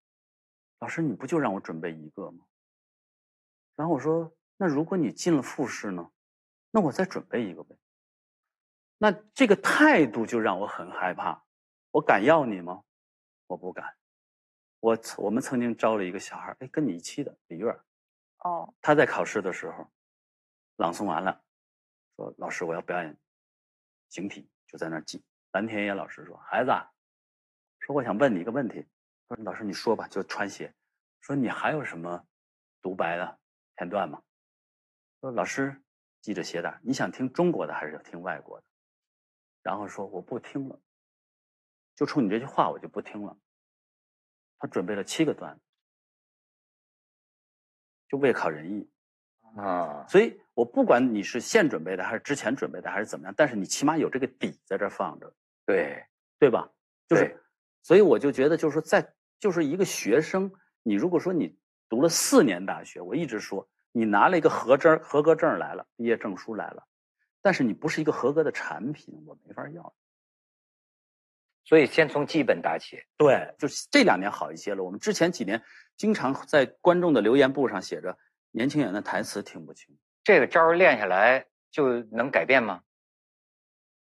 [0.81, 2.45] 老师，你不就让我准备一个吗？
[3.77, 6.11] 然后我说，那如果你进了复试呢？
[6.73, 7.77] 那我再准备一个呗。
[8.99, 11.45] 那这个态度就让我很害怕。
[11.93, 12.83] 我敢要你吗？
[13.47, 13.95] 我不敢。
[14.85, 17.75] 我我们曾经招了一个小孩，哎，跟你一期的李月
[18.41, 19.91] 哦，他在考试的时候。
[20.77, 21.43] 朗诵完了，
[22.17, 23.17] 说：“老师，我要表演
[24.11, 25.25] 形体。”就在那儿记。
[25.53, 26.71] 蓝天野老师说：“孩子，
[27.79, 28.87] 说我想问你一个问题。
[29.29, 30.75] 说老师你说吧，就穿鞋。
[31.21, 32.27] 说你还有什么
[32.83, 33.39] 独白的
[33.77, 34.23] 片段吗？
[35.21, 35.81] 说老师
[36.21, 38.67] 系着鞋带，你想听中国的还是听外国的？
[39.63, 40.79] 然后说我不听了，
[41.95, 43.39] 就冲你这句话我就不听了。
[44.59, 45.61] 他准备了七个段子，
[48.09, 48.91] 就为考人艺。”
[49.57, 55.33] 啊，所以我不管你是现准备的还是之前准备的还是怎么样，但是你起码有这个底在这放着，
[55.65, 56.05] 对
[56.41, 56.69] 对吧？
[57.07, 57.41] 就是，
[57.81, 60.51] 所以我就觉得，就是说，在就是一个学生，
[60.83, 61.57] 你如果说你
[61.89, 66.85] 读了四年大学，我一直说你拿了一个合证合格证来了，毕业证书来了，
[67.41, 69.95] 但是你不是一个合格的产品，我没法要。
[71.65, 73.03] 所以先从基本打起。
[73.17, 74.85] 对，就是这两年好一些了。
[74.85, 75.63] 我们之前几年
[75.97, 78.17] 经常在观众的留言簿上写着。
[78.57, 82.83] 年轻演员的台词听不清，这个招练下来就能改变吗？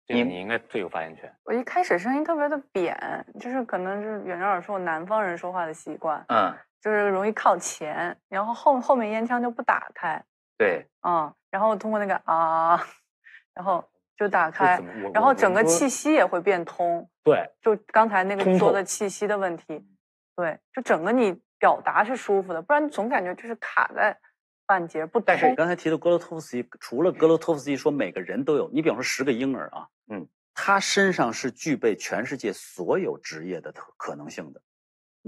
[0.07, 1.29] 你你应该最有发言权。
[1.43, 2.97] 我一开始声音特别的扁，
[3.37, 10.23] 就是可能是远照老师我南方人说话的习惯，嗯，就是容易靠前，然后后后面烟枪就不打开，
[10.57, 12.81] 对，嗯，然后通过那个啊，
[13.53, 13.83] 然后
[14.19, 19.87] 就打开然后整个气息也会变通，对，就刚才那个说的气息的问题，
[20.35, 24.19] 对，就整个你表达是舒服的，不然你总感觉就是卡在
[24.67, 34.61] 半截不但是你刚才提到格罗托夫斯基，除了格罗托夫斯基说每个人都有，你比方说十个婴儿啊，嗯，他身上是具备全世界所有职业的特可能性的，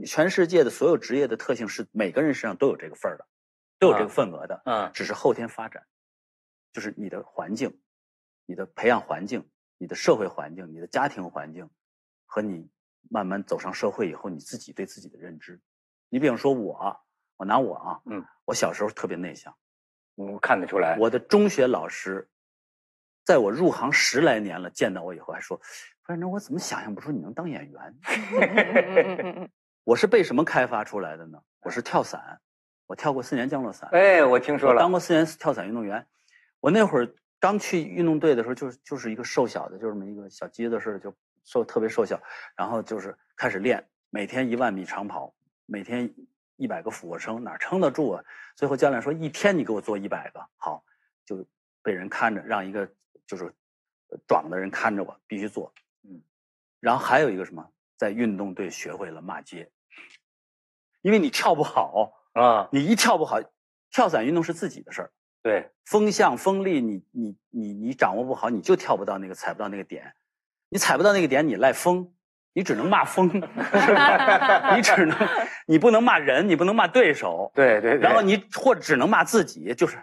[0.06, 3.26] 全世界的所有职业的特性是每个人身上都有这个份儿的，
[3.80, 5.82] 都有这个份额的，嗯，只是后天发展，
[6.74, 7.80] 就是你的环境、
[8.46, 11.70] 你的培养环境、你的社会环境、你的家庭环境，
[12.26, 12.70] 和你
[13.10, 15.60] 慢慢走上社会以后你自己对自己的认知。
[16.10, 17.00] 你比方说我，
[17.38, 19.56] 我拿我啊，嗯，我小时候特别内向。
[20.16, 20.98] 我看得出来。
[21.00, 22.30] 我的中学老师，
[23.24, 25.60] 在我入行十来年了，见到我以后还说
[26.06, 27.96] ：“反正我怎么想象不出你能当演员？”
[29.84, 31.42] 我是被什么开发出来的呢？
[31.62, 32.40] 我是跳伞，
[32.88, 36.06] 我跳过四年降落伞，哎，我听说了当，过四年跳伞运动员。
[36.60, 42.22] 我那会儿刚去运动队的时候，就是就是一个瘦小的，就这么一个小鸡子似的，就瘦特别瘦小。
[42.56, 45.34] 然后就是开始练，每天一万米长跑，
[45.66, 46.14] 每天
[46.56, 48.24] 一百个俯卧撑，哪撑得住啊？
[48.56, 50.86] 最后教练说一天你给我做一百个，好，
[51.26, 51.44] 就
[51.82, 52.88] 被人看着，让一个
[53.26, 53.46] 就是
[54.10, 55.74] 呃壮的人看着我，必须做。
[56.04, 56.22] 嗯，
[56.80, 59.72] 然后还有一个什么，在运动队学会了骂街。
[61.02, 63.40] 因为你跳不好，啊，你一跳不好，
[63.90, 65.12] 跳伞运动是自己的事儿，
[65.44, 70.14] 对，风向、风力，你你你你掌握不好，你就跳不到那个踩不到那个点，
[70.70, 72.14] 你踩不到那个点，你赖风，
[72.54, 73.28] 你只能骂风，
[74.76, 75.18] 你只能
[75.66, 79.98] 你不能骂人，你不能骂对手，对对，对然后你或者只能骂自己，就是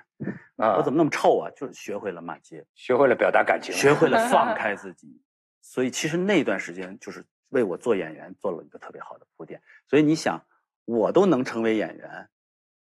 [0.57, 1.51] 啊，我怎么那么臭啊？
[1.57, 5.23] 就是学会了骂街，学会了表达感情，学会了 放开自己，
[5.61, 9.63] 所以其实那段时间就是为我做演员做了一个特别好的铺垫。
[9.87, 10.45] 所以你想，
[10.85, 12.29] 我都能成为演员，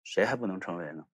[0.04, 1.06] 谁还不能成为呢？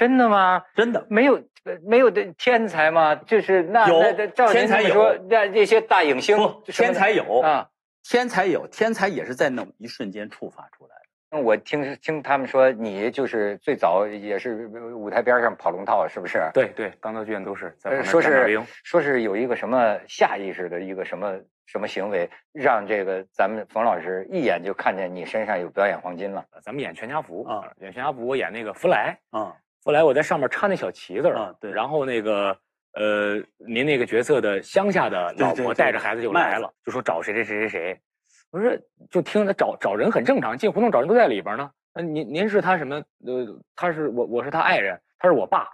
[0.00, 0.64] 真的吗？
[0.74, 1.34] 真的，没有
[1.64, 3.14] 呃没有的天才吗？
[3.14, 7.68] 就是那有那那照您天才有这么说，那这些大影星天才有啊。
[8.02, 10.94] 天才有，天才也是在那么一瞬间触发出来
[11.30, 11.38] 的。
[11.44, 16.40] 我听听他们说，你就是最早也是舞台边上跑龙套，是不是？
[16.54, 26.42] 对对，当道剧院都是说是说是有一个什么下意识的一个什么什么行为，让这个咱们冯老师一眼就看见你身上有表演黄金了。
[26.62, 32.56] 咱们演全家福啊，演全家福，我演那个福来，啊、福来我在上面插那小旗子儿啊对然后那个
[32.92, 38.00] 呃，您那个角色的乡下的老婆带着孩子就来了，就说找谁谁谁谁谁，
[38.50, 38.76] 我说
[39.10, 41.70] 就听他找找人很正常，进胡同找人都在里边呢。
[41.94, 42.96] 那您您是他什么？
[43.26, 45.68] 呃，他是我我是他爱人，他是我爸。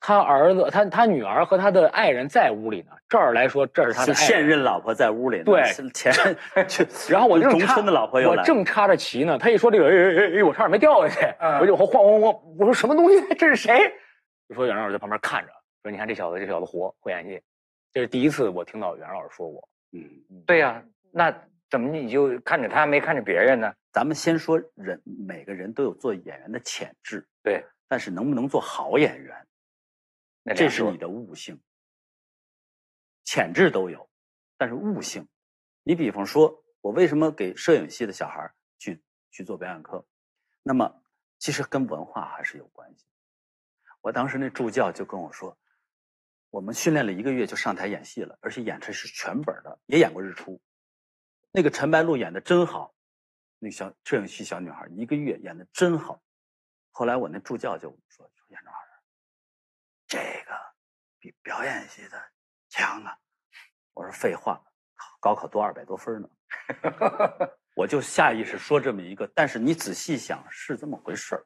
[0.00, 2.92] 他儿子，他他女儿和他的爱人在屋里呢。
[3.08, 5.62] 这儿来说，这是他的是现任老婆在屋里呢，对
[5.94, 6.12] 前
[6.68, 13.34] 就然后我正插农村的老婆又来，我正插着旗呢，他一说这个，哎哎哎，我差点没掉下去，嗯我就我晃晃晃，我说什么东西？
[13.34, 13.92] 这是谁？
[14.48, 17.40] 就说袁老师在旁边看着，说你看这小子，这小子活，会演戏。
[17.92, 20.02] 这是第一次我听到袁老师说过，嗯，
[20.46, 20.82] 对呀、
[21.12, 21.34] 那
[21.70, 23.72] 怎么你就看着他没看着别人呢？
[23.92, 29.34] 咱们先说人，每个人都有做演员的潜质，对，但是能不能做好演员，
[30.46, 31.60] 那这是你的悟性。
[33.24, 34.08] 潜质都有，
[34.56, 35.26] 但是悟性，
[35.82, 40.06] 你比方说，我为什么给摄影系的小孩去去做表演课？
[40.62, 41.02] 那么
[41.40, 43.04] 其实跟文化还是有关系。
[44.00, 45.58] 我当时那助教就跟我说，
[46.50, 50.62] 我们训练了一个月就上台演戏了，而且演出是全本的，也演过日出。
[51.50, 52.94] 那个陈白露演的真好，
[53.58, 56.22] 那个小摄影系小女孩一个月演的真好。
[56.92, 58.35] 后来我那助教就说：“说严老师，
[60.06, 60.52] 这个
[61.18, 62.22] 比表演系的
[62.68, 63.16] 强啊。”
[63.94, 64.62] 我说：“废话，
[65.20, 66.28] 高考多二百多分呢。
[67.76, 71.44] ”我就下意识说这么一个，但是你仔细想是这么回事儿。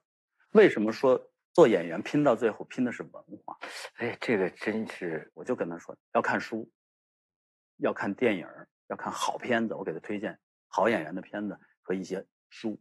[0.52, 1.20] 为什么说
[1.52, 3.58] 做演员拼到最后拼的是文化？
[3.96, 6.70] 哎，这个真是我就跟他说要看书，
[7.78, 8.46] 要看电影，
[8.88, 9.74] 要看好片子。
[9.74, 12.80] 我给他推荐好演员的片子和一些书。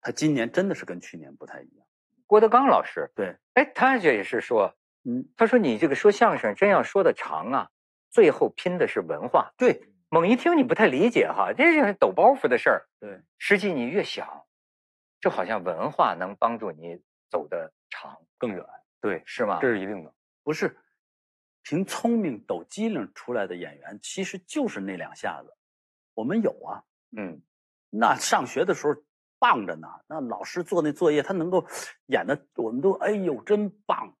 [0.00, 1.87] 他今年真的是跟去年不太一样。
[2.28, 3.10] 郭德纲老师。
[3.16, 7.70] 对，哎，他这也是说，嗯，他说你这个说相声真要说的长啊，
[8.10, 9.52] 最后拼的是文化。
[9.56, 12.86] 对猛一听你不太理解哈，这是抖包袱的事儿。
[13.00, 14.44] 对，实际你越想，
[15.20, 18.64] 就好像文化能帮助你走得长，更远，
[19.00, 19.58] 对，是吗？
[19.60, 20.14] 这是一定的。
[20.44, 20.76] 不是
[21.62, 25.54] 凭聪明抖机灵出来的演员，其实就是那两下子。
[26.14, 26.84] 我们有啊，
[27.16, 27.42] 嗯，
[27.90, 28.94] 那上学的时候
[29.38, 31.66] 棒着呢，那老师做那作业，他能够
[32.06, 34.16] 演的，我们都哎呦真棒。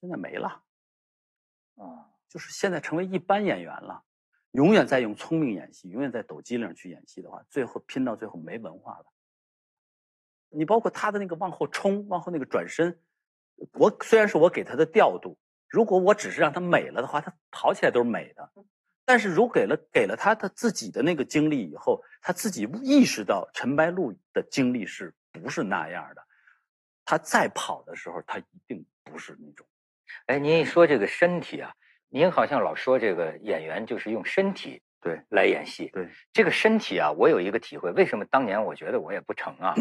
[0.00, 0.62] 现在没了，
[1.76, 4.04] 啊，就是现在成为一般演员了，
[4.50, 9.06] 永远在用聪明演戏，永远在抖机灵去演戏的话，最后拼到最后没文化了。
[10.50, 13.00] 你包括他的那个往后冲，往后那个转身，
[13.72, 18.52] 我虽然是我给他的调度，如果我只是让他美了的话，他跑起来都是美的。
[19.04, 26.22] 但是如给了给了他他自己的那个经历以后，他自己意识到陈白露的经历是不是那样的，
[27.04, 29.66] 他再跑的时候，他一定不是那种。
[30.26, 31.74] 哎，您一说这个身体啊，
[32.08, 35.90] 您好像老说这个演员就是用身体对来演戏。
[35.92, 39.74] 对，这个身体啊，我有一个体会，为什么当年我觉得我也不成啊？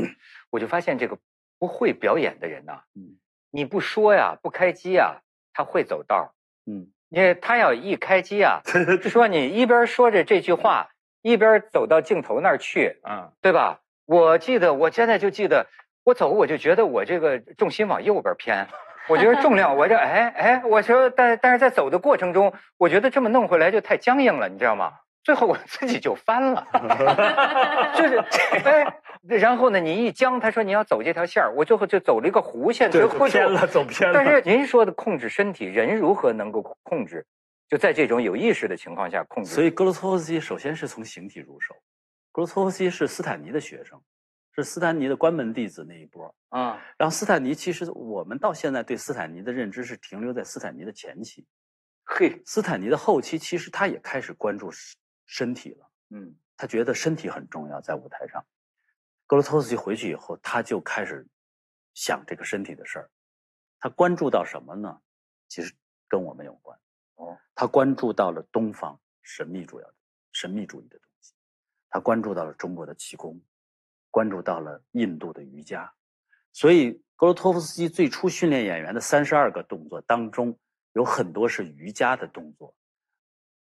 [0.49, 1.17] 我就发现这个
[1.57, 3.17] 不会表演的人呐、嗯
[3.55, 5.21] 你不说呀，不开机啊，
[5.53, 6.33] 他会走道儿。
[6.65, 8.61] 嗯，你他要一开机啊，
[9.07, 10.89] 说你一边说着这句话，
[11.21, 13.81] 一边走到镜头那儿去，嗯，对吧？
[14.07, 15.67] 我记得，我现在就记得，
[16.03, 18.67] 我走我就觉得我这个重心往右边偏，
[19.07, 24.93] 我觉得重量，我这哎哎，我说但但是在走的过程中，我觉得这么弄回来就太僵硬了，你知道吗？
[25.23, 26.67] 最后我自己就翻了，
[27.95, 28.17] 就是
[28.65, 37.25] 哎，然后呢，你一僵，他说你要走这条线儿，我最后就走了一个弧线，最后就走偏了但是您说的控制身体，人如何能够控制？
[37.69, 39.49] 就在这种有意识的情况下控制。
[39.51, 41.73] 所以格罗托夫斯基首先是从形体入手，
[42.31, 43.99] 格罗托夫斯基是斯坦尼的学生，
[44.53, 46.35] 是斯坦尼的关门弟子那一波。
[46.49, 51.47] 啊，然后斯坦尼其实我们到现在对斯坦尼的认知是停留在斯坦尼的前期，
[52.03, 54.69] 嘿，斯坦尼的后期其实他也开始关注
[55.25, 58.45] 身身体了，嗯他觉得身体很重要，在舞台上。
[59.25, 61.27] 格罗托夫斯基回去以后，他就开始
[61.93, 63.09] 想这个身体的事儿。
[63.79, 65.01] 他关注到什么呢？
[65.47, 65.73] 其实
[66.07, 66.79] 跟我们有关。
[67.15, 69.95] 哦，他关注到了东方神秘主要的
[70.31, 71.33] 神秘主义的东西，
[71.89, 73.41] 他关注到了中国的气功，
[74.11, 75.91] 关注到了印度的瑜伽。
[76.51, 80.57] 所以，格罗托夫斯基最初训练演员的三十二个动作当中，
[80.93, 82.75] 有很多是瑜伽的动作，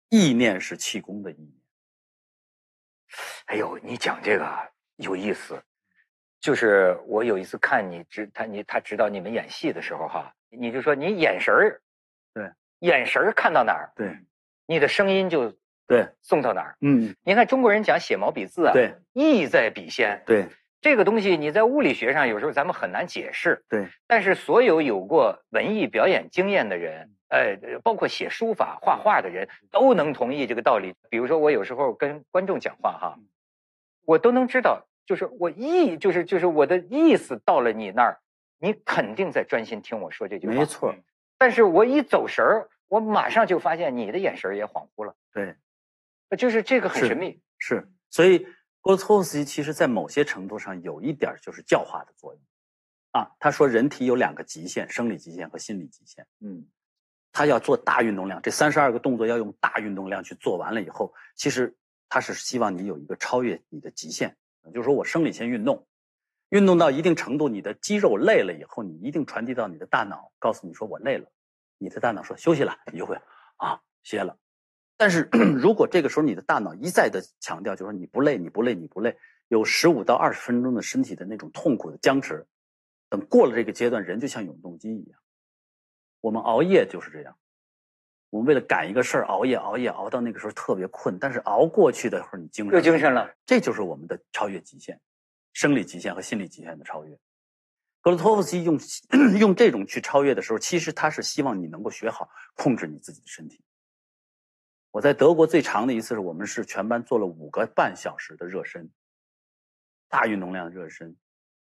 [0.08, 1.52] 意念是气功的意念。
[3.46, 5.62] 哎呦，你讲这个啊有意思，
[6.40, 11.80] 就是我有一次看你指他你他指导你们演戏的时候哈，你就说你眼神儿，
[12.32, 14.18] 对，眼神儿看到哪儿，对
[14.66, 16.76] 你的声音就对，送到哪儿。
[16.80, 20.22] 嗯，你看中国人讲写毛笔字啊，对，意在笔先。
[20.26, 20.48] 对
[20.84, 30.94] 这个东西你在物理学上有时候咱们很难解释，对，但是所有有过文艺表演经验的人，呃，包括写书法、画画的人，都能同意这个道理。
[31.08, 33.18] 比如说我有时候跟观众讲话哈，
[34.04, 38.20] 我都能知道，就是我意，就是就是我的意思到了你那儿，
[38.58, 40.52] 你肯定在专心听我说这句话。
[40.52, 40.94] 没错，
[41.38, 45.56] 但是我一走神儿，我马上就发现你的眼神儿也恍惚了，对，
[46.36, 47.40] 就是这个很神秘。
[47.56, 47.88] 是。
[48.10, 48.46] 所以，
[48.84, 52.42] 格罗托夫斯基其实在某些程度上有一点就是教化的作用。
[53.12, 56.26] 啊，他说人体有两个极限，生理极限和心理极限。
[56.40, 56.66] 嗯，
[57.32, 61.74] 他要做大运动量，这三十二个动作要用大运动量去做完了以后，其实
[62.10, 64.36] 他是希望你有一个超越你的极限，
[64.74, 65.86] 就是说我生理先运动，
[66.50, 71.26] 运动到一定程度，你的肌肉累了以后，你一定传递到你的大脑，告诉你说我累了，
[71.78, 73.16] 你的大脑说休息了，你就会
[73.56, 74.36] 啊歇了。
[75.04, 75.28] 但是
[75.60, 79.14] 如果这个时候你的大脑一再的强调，就说你不累，你不累，你不累，
[79.48, 82.46] 有十五到二十分钟的身体的那种痛苦的僵持，
[83.10, 85.20] 等过了这个阶段，人就像永动机一样。
[86.22, 87.36] 我们熬夜就是这样，
[88.30, 93.30] 我们为了赶一个事儿熬夜熬夜熬到那个时候特别困，但是熬过去的时候你精神又精神了。
[93.44, 94.98] 这就是我们的超越极限，
[95.52, 97.14] 生理极限和心理极限的超越。
[98.00, 98.80] 格罗托夫斯基用
[99.38, 103.60] 用这种去超越的时候，其实他是希望你能够学好控制你自己的身体。
[104.94, 108.88] 我在德国最长的一次是我们是全班做了五个半小时的热身，
[110.08, 111.16] 大运动量热身，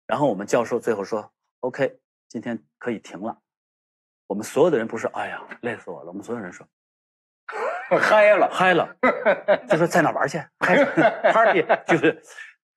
[0.06, 1.30] 然后我们教授最后说
[1.60, 3.38] ：“OK，今天可以停了。”
[4.26, 6.66] 我们所有的人不是哎呀累死我了，我们所有人说
[8.00, 8.96] 嗨了，嗨了，
[9.68, 10.82] 就说在哪玩去嗨
[11.30, 12.22] party，就是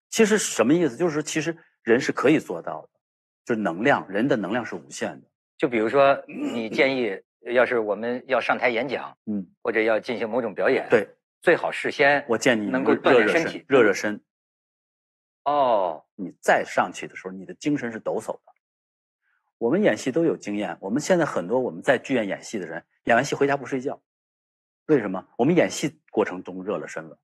[0.10, 0.98] 其实什么意思？
[0.98, 2.90] 就是其实人是可以做到的，
[3.46, 5.26] 就是能量，人的能量是无限的。
[5.58, 7.18] 就比如说，你建议，
[7.52, 11.08] 要是我们要上台演讲，嗯，或者要进行某种表演，，对，
[11.42, 14.22] 最好事先我建议你能够热热身锻炼身体，热热身。
[15.46, 18.54] 哦，你再上去的时候，你的精神是抖擞的。
[19.58, 24.02] 我们演戏都有经验，我们现在很多我们在剧院演戏的人，演完戏回家不睡觉，
[24.88, 25.26] 为什么？
[25.38, 27.18] 我们演戏过程中热了身了，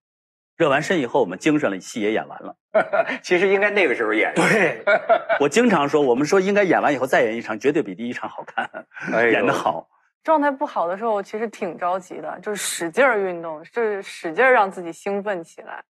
[0.58, 2.58] 热完身以后我们精神了，戏也演完了。
[3.24, 4.34] 其实应该那个时候演。
[4.36, 4.84] 对，
[5.40, 8.70] 我经常说，我们说应该演完以后再演一场，绝对比第一场好看，
[9.14, 9.90] 哎演得好。
[10.24, 15.84] 状态不好的时候，其实挺着急的，就是使劲儿运动，就是使劲儿让自己兴奋起来。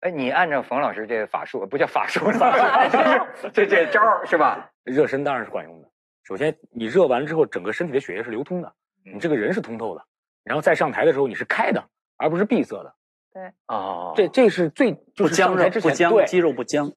[0.00, 4.70] 哎，你按照冯老师这个法术，不叫法术， 就是这这招儿是吧？
[4.84, 5.88] 热身当然是管用的。
[6.22, 8.72] 首先，你热完之后，整个身体的血液是流通的，
[9.04, 10.04] 你这个人是通透的。
[10.44, 11.84] 然后再上台的时候，你是开的，
[12.16, 12.94] 而不是闭塞的。
[13.32, 16.92] 对哦，这这是最就是不僵上台之前肉不僵，对肌肉不僵。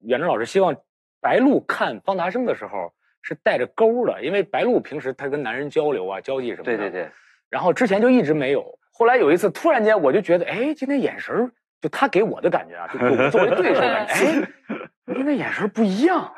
[0.00, 0.76] 远征老师希望
[1.20, 2.92] 白鹿看方达生的时候
[3.24, 6.76] 是带着钩的，因为白鹿平时他跟男人交流啊、交际什么的。
[6.76, 6.90] 对对。
[6.90, 7.08] 对，
[7.48, 14.12] 然后之前就一直没有，后来有一次突然间我就觉得，哎，今天眼神就他给我的感觉啊，就我作为对手感觉，
[14.68, 16.30] 哎，我今天眼神不一样，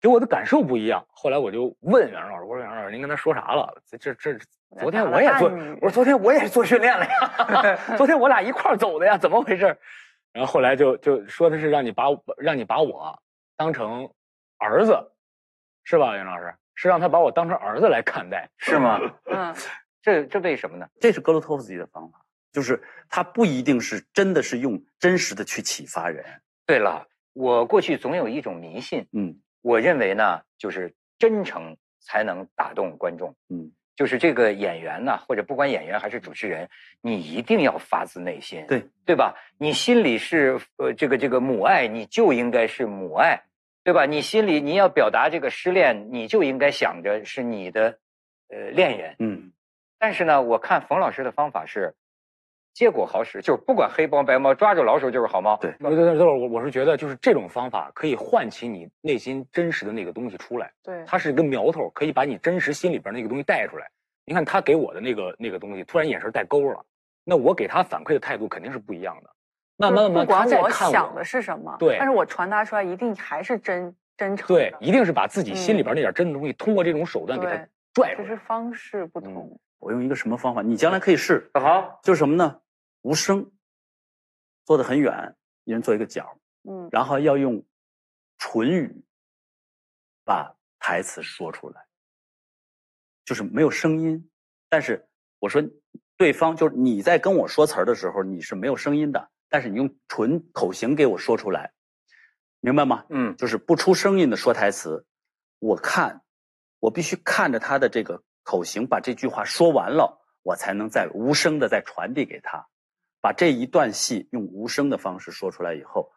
[0.00, 1.04] 给我的感受不一样。
[1.10, 3.74] 后来我就问袁老师，我说袁老师，您跟他说啥了？
[3.90, 4.38] 这这这，
[4.78, 5.50] 昨天我也做，
[5.80, 9.76] 我说昨天我也做训练了呀， 昨天我俩一块儿走的呀，怎么回事？
[10.32, 13.18] 然后后来就就说的是让你把我让你把我
[13.56, 14.10] 当成
[14.58, 14.98] 儿子，
[15.84, 16.52] 是吧，袁老师？
[16.74, 18.98] 是让他把我当成儿子来看待，是吗？
[19.30, 19.54] 嗯，
[20.02, 20.86] 这这为什么呢？
[21.00, 22.20] 这是格罗托夫斯基的方法，
[22.52, 26.24] 就是他不一定是真的是用真实的去启发人。
[26.66, 33.34] 对了，我过去总有一种迷信，嗯我认为呢，就是真诚才能打动观众。
[33.48, 36.68] 嗯，就是这个演员呢，或者不管演员还是主持人，
[37.00, 39.34] 你一定要发自内心，对对吧？
[39.58, 43.40] 你心里是呃这个这个母爱，你就应该是母爱，
[43.84, 44.06] 对吧？
[44.06, 47.98] 你心里你要表达这个失恋，你就应该想着是你的
[48.48, 49.14] 呃恋人。
[49.18, 49.52] 嗯，
[49.98, 51.94] 但是呢，我看冯老师的方法是
[52.72, 55.56] 结果好使，就是不管黑猫白猫，抓住老鼠就是好猫。
[55.58, 63.86] 对对对对，我我是觉得就是这种方法可以唤起你内心真实的那个东西出来，对，它是一个苗头，可以把你真实心里边那个东西带出来。
[64.24, 66.82] 你看他给我的那个那个东西，突然眼神带钩了，
[67.22, 69.30] 那我给他反馈的态度肯定是不一样的。
[69.76, 77.52] 慢慢慢慢不管我他在看想的是什么，对但是我传达出来一定还是真真诚对，一定是把自己心里边那点真的东西，通过这种手段给他
[77.92, 78.28] 拽出来。
[78.28, 79.60] 只是方式不嗯同。
[79.80, 80.62] 我用一个什么方法？
[80.62, 82.60] 你将来可以试，好，就是什么呢？
[83.02, 83.50] 无声，
[84.64, 87.62] 坐得很远，一人做一个角，嗯，然后要用
[88.38, 89.04] 唇语
[90.24, 91.84] 把台词说出来，
[93.26, 94.30] 就是没有声音，
[94.70, 95.06] 但是
[95.38, 95.62] 我说
[96.16, 101.72] 对方就是你在跟我说词儿的时候，你是没有声音的，但是你用纯口型给我说出来，
[102.58, 103.04] 明白吗？
[103.08, 105.06] 嗯就是不出声音的说台词，
[105.60, 106.24] 我看，
[106.80, 112.66] 我必须看着他的这个口型把这句话说完了，我才能再无声的再传递给他，
[113.20, 116.10] 把这一段戏用无声的方式说出来以后，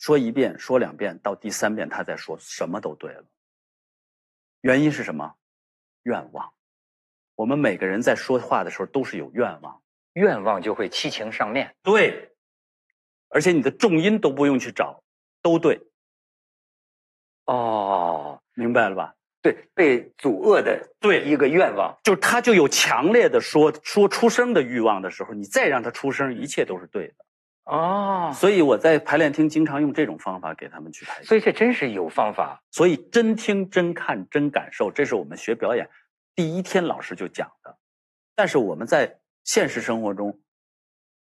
[0.00, 3.24] 说一遍，说两遍，到第三遍他再说，什么都对了。
[4.60, 5.36] 原因是什么？
[6.02, 6.52] 愿望。
[7.36, 9.80] 我们每个人在说话的时候都是有愿望，
[10.14, 11.76] 愿望就会七情上面。
[11.84, 12.35] 对，
[13.36, 15.02] 而且你的重音都不用去找，
[15.42, 15.78] 都对，
[17.44, 19.14] 哦，明白了吧？
[19.42, 21.94] 对，被阻遏的对一个愿望。
[22.02, 27.14] 就是他就有强烈的说说出声的欲望的时候，你再让他出声，一切都是对的。
[27.64, 31.28] 哦，所以我在排练厅经常用这种方法给他们去排戏。
[31.28, 32.62] 所以这真是有方法。
[32.70, 35.86] 所以真听、真看、真感受，这是我们学表演
[36.34, 37.76] 第一天老师就讲的。
[38.34, 40.40] 但是我们在现实生活中，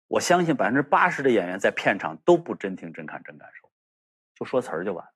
[0.09, 3.69] 我相信百分之八十的演员在片场都不真听、真看、真感受，
[4.35, 5.13] 就说词儿就完了。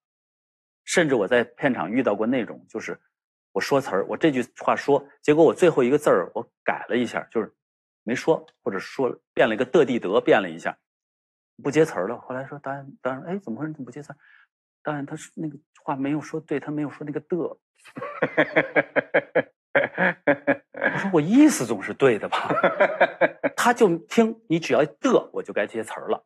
[0.86, 2.98] 甚至我在片场遇到过那种，就是
[3.52, 7.52] 我说词儿，我这句话说，结果我最后一个字儿我改了一下，就是
[8.04, 10.78] 没说，或者说变了一个的地得，变了一下，
[11.64, 12.20] 不接词儿了。
[12.20, 13.70] 后来说导演，导演，哎，怎么回事？
[13.70, 14.18] 你怎么不接词儿？
[14.84, 17.58] 导演他是那个话没有说对，他没有说那个的。
[21.06, 22.50] 我说我意思总是对的吧？
[23.56, 26.24] 他就听你只要的，我就该接词儿了。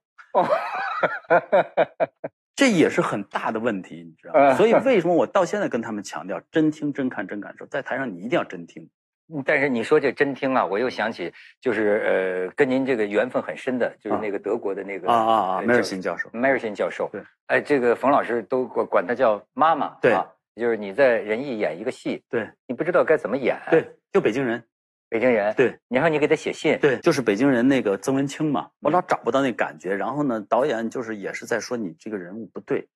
[2.56, 4.56] 这也是很大的问题，你知道吗？
[4.56, 8.90] 所以为什么我到现在跟他们强调真听、真看、真感受，在台上你一定要真听。
[9.30, 17.10] 嗯但是你说这真听啊，我又想起就是呃，跟您这个缘分很深的，就是那个德国的那个啊啊啊，呃梅尔辛教授，梅尔辛教授。
[17.12, 19.90] 对，哎，这个冯老师都管管他叫妈妈。
[20.02, 20.26] 对啊，
[20.56, 24.64] 就是你在仁义演一个戏，对你不知道该怎么演。，对，就北京人，
[25.10, 25.54] 北京人。
[25.56, 26.78] 对，然后你给他写信。
[26.80, 29.96] 对，就是北京人那个曾文清嘛，我老找不到那感觉。
[29.96, 32.88] 然后呢，导演就是也是在说你这个人物不对，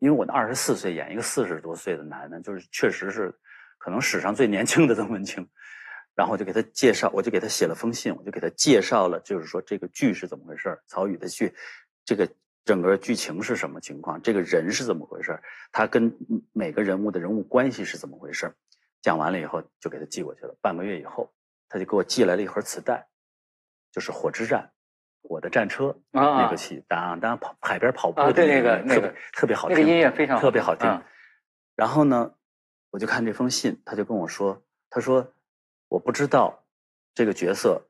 [0.00, 3.34] 因为我那二十四岁演一个四十多岁的男的，就是确实是
[3.78, 5.46] 可能史上最年轻的曾文清。
[6.14, 11.54] 然后我就给他介绍，我就给他写了封信，我就给他介绍了，就是说这个剧是怎么回事，曹禺的剧，
[12.04, 12.28] 这个
[12.64, 15.38] 整个剧情是什么情况，这个人是怎么回事，
[15.70, 16.12] 他跟
[16.52, 18.54] 每个人物的人物关系是怎么回事儿。
[19.02, 20.56] 讲完了以后，就给他寄过去了。
[20.60, 21.32] 半个月以后，
[21.68, 23.06] 他就给我寄来了一盒磁带，
[23.92, 24.64] 就是《火之战》，
[25.22, 31.04] 我的战车啊那个戏，当当跑海边跑步啊的对那个那个特别好听，那个音乐非常好特别好听啊。
[31.76, 32.34] 然后呢，
[32.90, 35.32] 我就看这封信，他就跟我说，他说
[35.88, 36.64] 我不知道
[37.14, 37.88] 这个角色，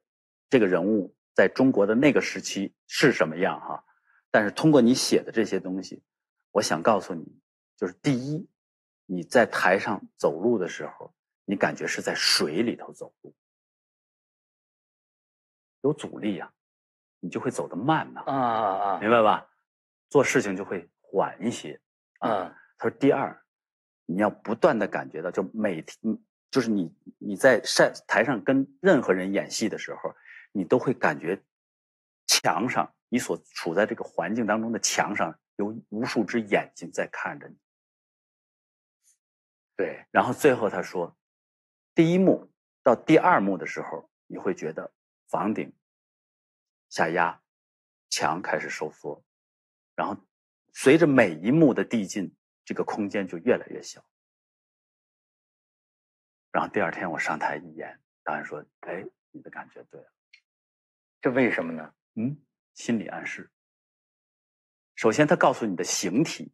[0.51, 3.83] 这个人物在中国的那个时期是什么样哈，
[4.31, 6.03] 但是通过你写的这些东西，
[6.53, 7.41] 我想告诉你，
[7.77, 8.47] 就是第一，
[9.11, 11.15] 你在台上走路的时候，
[11.47, 13.35] 你感觉是在水里头走路，
[15.81, 16.53] 有阻力呀、
[17.19, 19.01] 你就会走得慢呐、啊啊啊！
[19.01, 19.49] 明白吧？
[20.11, 21.81] 做事情就会缓一些。
[22.19, 23.43] 啊，嗯他说第二，
[24.05, 26.19] 你要不断的感觉到，就每天，
[26.51, 30.15] 就是你你在上台上跟任何人演戏的时候，
[30.53, 31.43] 你都会感觉
[32.27, 37.57] 墙上你所处在这个环境当中的墙上有无数只眼睛在看着你。
[39.79, 41.17] 对，然后最后他说，
[41.95, 42.51] 第一幕
[42.83, 44.93] 到第二幕的时候，你会觉得
[45.29, 45.73] 房顶
[46.89, 47.41] 下压，
[48.11, 49.25] 墙开始收缩，
[49.95, 50.21] 然后
[50.73, 54.05] 随着每一幕的递进，这个空间就越来越小。
[56.51, 60.13] 然后第二天我上台一演，导演说：“哎，你的感觉对了。
[61.21, 62.37] 这为什么呢？”嗯，
[62.75, 63.49] 心理暗示。
[64.97, 66.53] 首先，他告诉你的形体，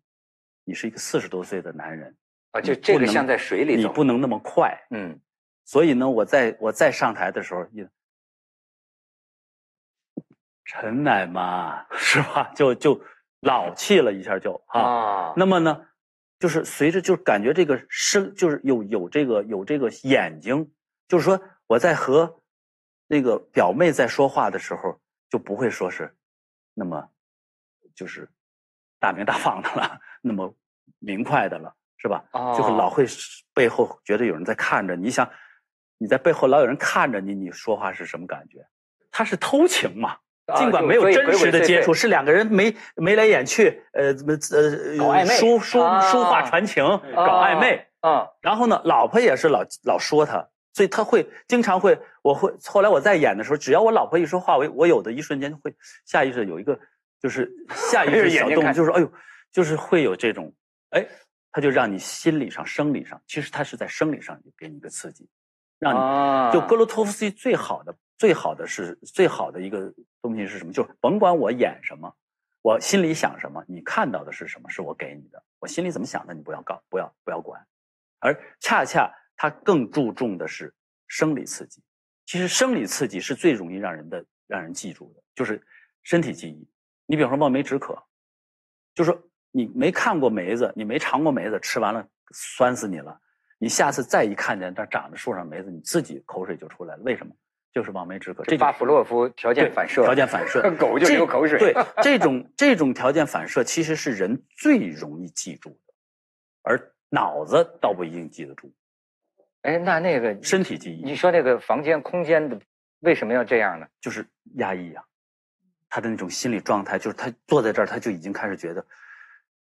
[0.64, 2.14] 你是一个四十多岁的男人，
[2.55, 3.88] 啊，就这个像在水里走。
[3.88, 4.86] 你不能那么快。
[4.90, 5.20] 嗯，
[5.64, 7.86] 所以呢，我在我再上台的时候，一
[10.64, 12.52] 陈奶妈 是吧？
[12.55, 13.02] 就就
[13.40, 14.80] 老气了一下就，啊。
[14.80, 15.88] 啊，那么呢，
[16.38, 20.72] 就是随着就感觉这个声，就是有有这个有这个眼睛，
[21.09, 22.40] 就是说我在和
[23.09, 26.16] 那个表妹在说话的时候，就不会说是
[26.72, 27.11] 那么
[27.96, 28.30] 就是
[29.00, 30.55] 大明大放的了， 那么
[31.00, 31.74] 明快的了，
[32.05, 32.22] 是吧？
[32.32, 33.07] 哦就是老会
[33.55, 35.28] 背后觉得有人在看着你，想
[35.96, 38.59] 你在背后老有人看着你，你说话是什么感觉？
[39.11, 40.18] 他是偷情嘛？
[40.46, 46.84] 啊尽管没有真实的接触，是两个人眉眉来眼去，呃，怎么呃搞暧昧书书啊书画传情，
[47.14, 47.86] 搞暧昧。
[48.00, 55.74] 啊，然后呢，老婆也是老老说他，所以他会经常会，我会后来我在演的时候，只要我老婆一说话，我我有的一瞬间会
[56.05, 56.78] 下意识有一个
[57.18, 59.11] 就是下意识 小动，眼睛看就是哎呦，
[59.50, 60.52] 就是会有这种，
[60.90, 61.07] 哎，
[61.55, 65.28] 他就让你心理上、生理上，其实他是在生理上给你一个刺激，
[65.78, 70.72] 让你啊就格罗托夫斯基最好的、最好的是最好的一个东西是什么？
[70.72, 72.12] 就是甭管我演什么，
[72.61, 75.40] 我心里想什么，你看到的是什么，是我给你的。
[75.61, 77.64] 我心里怎么想的，你不要告，不要不要管。
[78.18, 80.74] 而恰恰他更注重的是
[81.07, 81.80] 生理刺激。
[82.26, 85.64] 其实生理刺激是最容易让人的让人记住的，就是
[86.02, 86.68] 身体记忆。
[87.07, 88.02] 你比方说望梅止渴，
[88.92, 89.22] 就说
[89.57, 93.16] 你没看过梅子，你没尝过梅子，吃完了酸死你了。
[93.59, 97.02] 你下次再一看见那长着树上梅子，你自己口水就出来了。
[97.05, 97.32] 为什么？
[97.72, 98.42] 就是望梅止渴。
[98.44, 101.59] 这巴甫洛夫条件反射，条件反射， 狗就这流口水。
[101.72, 105.94] 对，这种这种条件反射其实是人最容易记住的，
[106.62, 108.72] 而脑子倒不一定记得住。
[109.62, 112.61] 哎，那那个身体记忆你说那个房间空间的
[113.00, 113.86] 为什么要这样呢？
[114.00, 114.26] 就是
[114.57, 115.02] 压抑呀、
[115.88, 118.84] 他的那种心理状态，就是他坐在这儿，他就已经开始觉得，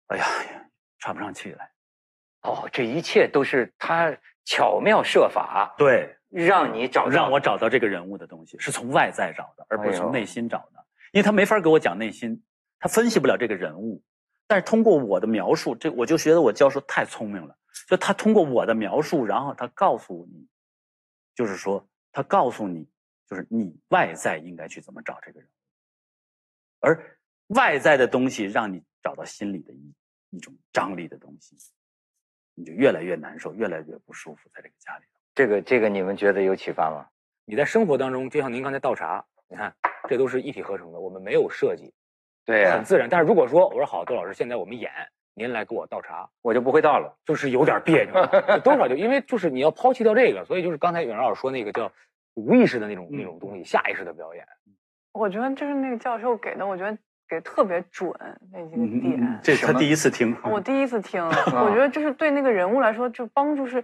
[0.08, 0.26] 哎呀，
[1.00, 1.72] 喘不上气来。
[2.42, 10.86] 哦，这一切都是他巧妙设法对，让你找到让我找到这个人物的东西，是从外在找的，而不是从内心找的。
[11.12, 12.44] 因为他没法给我讲内心，
[12.80, 14.04] 他分析不了这个人物。
[14.48, 17.58] 但是通过我的描述，这我就觉得我教授太聪明了。
[17.88, 20.48] 就他通过我的描述，然后他告诉你，
[21.34, 22.88] 就是说他告诉你，
[23.28, 25.52] 就是你外在应该去怎么找这个人物，
[26.82, 29.95] 而外在的东西让你找到心里的一
[30.36, 31.56] 一种张力的东西，
[32.54, 35.06] 你就越来越难受，越来越不舒服，在这个家里。
[35.34, 37.08] 这个这个，你们觉得有启发吗？
[37.46, 39.74] 你在生活当中，就像您刚才倒茶，你看
[40.10, 41.94] 这都是一体合成的，我们没有设计，
[42.46, 43.08] 对呀、很自然。
[43.10, 44.92] 但是如果说我说好，杜老师，现在我们演，
[45.34, 47.18] 您来给我倒茶，我就不会倒了。
[47.26, 48.14] 就是有点别扭，
[48.64, 51.92] 多少就因为就是你要抛弃掉这个，所以就是刚才袁老师说那个叫
[52.34, 54.46] 无意识的那种那种东西，下意识的表演。
[55.12, 56.98] 我觉得就是那个教授给的，我觉得
[57.28, 58.12] 给特别准
[58.52, 59.18] 那几个嗯点。
[59.20, 60.36] 嗯，这是他第一次听。
[60.44, 63.84] 我第一次听， 我觉得就是对那个人物来说，就帮助是，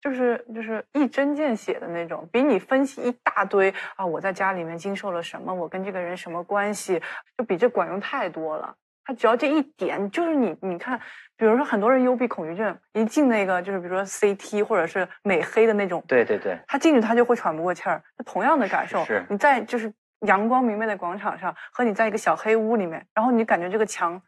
[0.00, 7.00] 就是就是一针见血的那种，比你分析一大堆啊，我在家里面经受了什么，我跟这个人什么关系，
[7.36, 8.74] 就比这管用太多了。
[9.04, 10.96] 他只要这一点，就是你你看，
[11.36, 18.00] 比如说很多人幽闭恐惧症，一进那个就是比如说 CT 或者是美黑的那种，对对对，他进去他就会喘不过气儿。
[18.24, 19.92] 同样的感受，是你在就是
[20.26, 24.20] 阳光明媚的广场上，和你在一个小黑屋里面，然后你感觉这个墙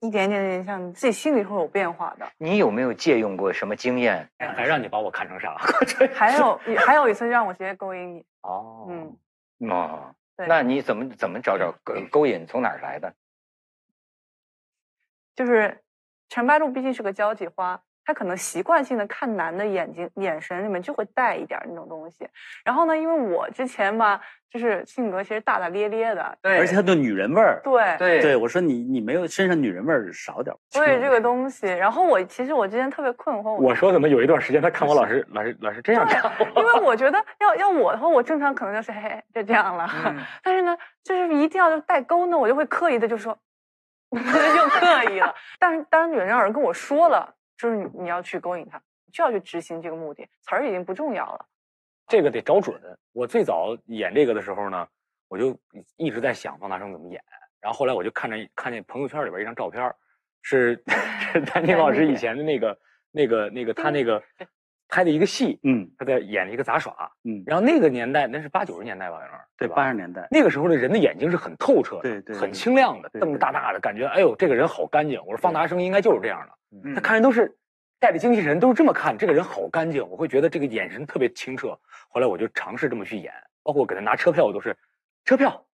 [0.00, 2.26] 一点点点像，你自己心里会有变化的。
[2.38, 4.28] 你有没有借用过什么经验？
[4.38, 5.56] 还让你把我看成啥？
[6.14, 13.14] 还有还有一次让我直接勾引你，哦，嗯，哦，那你怎么怎么找找勾勾引从哪儿来的？
[15.34, 15.82] 就是
[16.28, 22.28] 陈白露毕竟是个交际花，她可能习惯性的看男的眼睛眼神里面就会带一点儿那种东西。
[22.64, 27.60] 然后呢，因为我之前吧，就是性格其实大大咧咧的，对而且他的女人味儿。
[27.64, 30.58] 对对对，我说你你没有身上女人味儿少点儿。
[30.70, 31.66] 所以这个东西。
[31.66, 39.88] 然后我其实我之前特别困惑，我说怎么有一段时间他看我老是老是老是这样看我，因为我觉得要要我的话，我正常可能就是嘿嘿就这样了。
[40.06, 43.36] 嗯但是呢，就是一定要带钩呢，我就会刻意的就说，
[44.12, 44.18] 又
[44.68, 45.34] 刻意了。
[45.58, 48.82] 但是当女，人要是跟我说了，就是你你要去勾引他，
[49.12, 51.46] 就要去执行这个目的，词儿已经不重要了。
[52.06, 52.80] 这个得找准。
[53.12, 54.86] 我最早演这个的时候呢，
[55.28, 55.58] 我就
[55.96, 57.22] 一直在想方大生怎么演，
[57.60, 59.94] 然后后来我就看着看见朋友圈里边一张照片，
[60.42, 60.82] 是
[61.32, 62.78] 是 丹青老师以前的那个
[63.10, 64.22] 那个那个他那个
[64.94, 70.28] 拍的一个戏，嗯他在演一个杂耍，嗯，然后那个年代那是八九十年代吧，好像是对，吧八十年代。
[70.30, 75.20] 那个时候的人的眼睛是很透彻的，对对很清亮的，瞪得大大的，感觉哎呦，这个人好干净。
[75.26, 77.58] 我说方达生应该就是这样的，嗯他看人都是
[77.98, 81.76] 带着精气神，都是这么看，这个人好干净，我会觉得这个眼神特别清澈。
[82.08, 83.32] 后来我就尝试这么去演，
[83.64, 84.76] 包括我给他拿车票，我都是
[85.24, 85.66] 车票，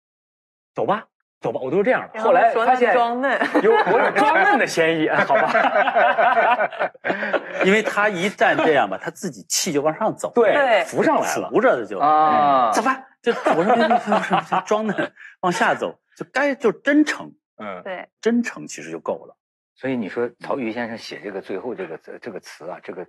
[0.73, 1.05] 走吧，
[1.39, 2.21] 走吧，我都是这样的。
[2.21, 6.69] 后来发现装嫩，有我有装嫩的嫌疑，好吧？
[7.63, 11.49] 因为他一旦这样吧，他自己气就往上走，对，浮上来了。
[11.49, 14.19] 浮着的就啊走吧，就我说别别别
[14.49, 15.11] 别装嫩，
[15.41, 19.35] 往下走，就该就真诚，嗯，对，真诚其实就够了。
[19.75, 23.07] 所以你说曹禺先生写这个最后这个词这个词啊，这个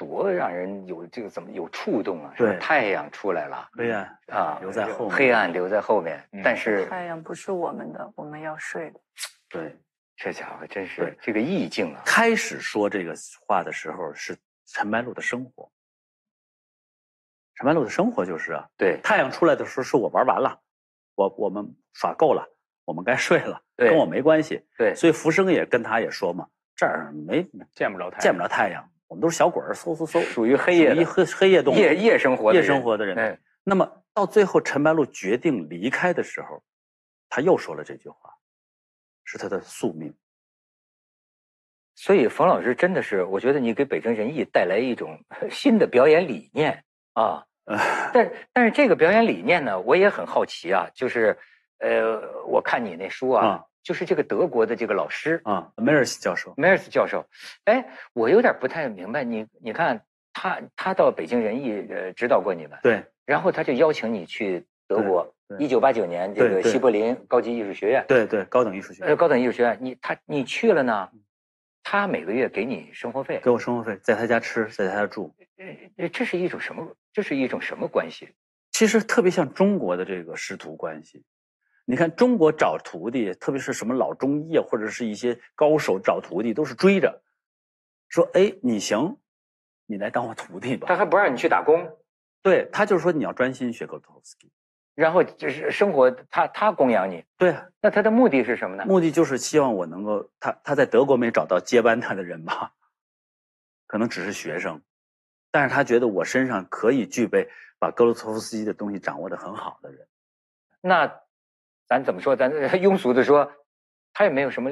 [0.00, 2.32] 多让人有这个怎么有触动啊？
[2.38, 2.56] 对。
[2.58, 3.68] 太阳出来了。
[3.76, 5.14] 黑暗啊，留在后面。
[5.14, 6.40] 黑暗留在后面，嗯。
[6.42, 9.00] 但是太阳不是我们的，我们要睡的。
[9.50, 9.76] 对，
[10.16, 13.14] 这家伙真是这个意境啊，开始说这个
[13.46, 14.34] 话的时候是
[14.64, 15.70] 陈白露的生活，
[17.56, 20.58] 陈白露的生活就是啊，对，太阳出来的时候是我玩完了，
[21.14, 22.48] 我我们耍够了，
[22.86, 24.66] 我们该睡了，跟我没关系。
[24.78, 28.22] 对，所以福生也跟他也说嘛，这儿没见不着太阳。
[28.22, 33.18] 见不着太阳，我们都是小鬼儿，嗖嗖嗖，属于黑夜黑黑夜动物，夜夜生活的夜人生活的人。
[33.18, 36.62] 哎那么到最后，陈白露决定离开的时候，
[37.28, 38.30] 他又说了这句话，
[39.24, 40.14] 是他的宿命。
[41.96, 45.18] 所以冯老师真的是，我觉得你给北京人艺带来一种
[45.50, 46.84] 新的表演理念
[47.14, 47.44] 啊。
[47.66, 47.76] 呃，
[48.14, 51.36] 但但是这个表演理念呢，我也很好奇啊，就是
[51.78, 57.26] 呃，我看你那书啊，啊就是这个德国的这个老师啊，梅尔西教授，梅尔斯教授，
[57.64, 60.02] 哎，我有点不太明白，你你看
[60.32, 71.08] 他他到北京人艺呃指导过你们，对然后他就邀请你去德国，对一九八九年这个西柏林高级艺术学院，对对，高等艺术学院呃高等艺术学院，你他你去了呢，
[71.82, 75.34] 他每个月给你生活费给，我生活费，在他家吃，在他家住。
[75.96, 76.96] 呃这是一种什么？
[77.12, 78.28] 这是一种什么关系？
[78.72, 81.22] 其实特别像中国的这个师徒关系。
[81.84, 87.22] 你看，中国找徒弟，特别是什么老中医啊，或者是一些高手找徒弟，都是追着
[88.08, 89.16] 说：“哎，你行，
[89.86, 90.86] 你来当我徒弟吧。
[90.88, 91.96] 他还不让你去打工，”
[92.42, 94.50] 对他就是说你要专心学格鲁托夫斯基。
[94.94, 98.84] 然后就是生活，他他供养你，对啊，那他的目的是什么呢？
[98.86, 102.74] 目的就是希望我能够，他他在德国没找到接班他的人吧，
[103.86, 104.82] 可能只是学生，
[105.50, 110.06] 但是他觉得我身上可以具备把格鲁托夫斯基的东西掌握的很好的人。
[110.82, 111.20] 那
[111.90, 112.36] 咱怎么说？
[112.36, 113.52] 咱庸俗的说，
[114.12, 114.70] 他也没有什么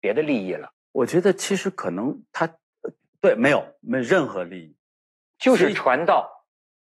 [0.00, 2.44] 别的利益了，我觉得其实可能他
[2.82, 2.90] 呃
[3.20, 4.76] 对没有没有任何利益。
[5.38, 6.32] 就是传道。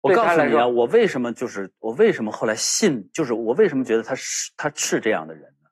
[0.01, 5.69] 我告诉你啊，我为什么就是我为什么后来信，就是我为什么觉得他是他是这样的人呢？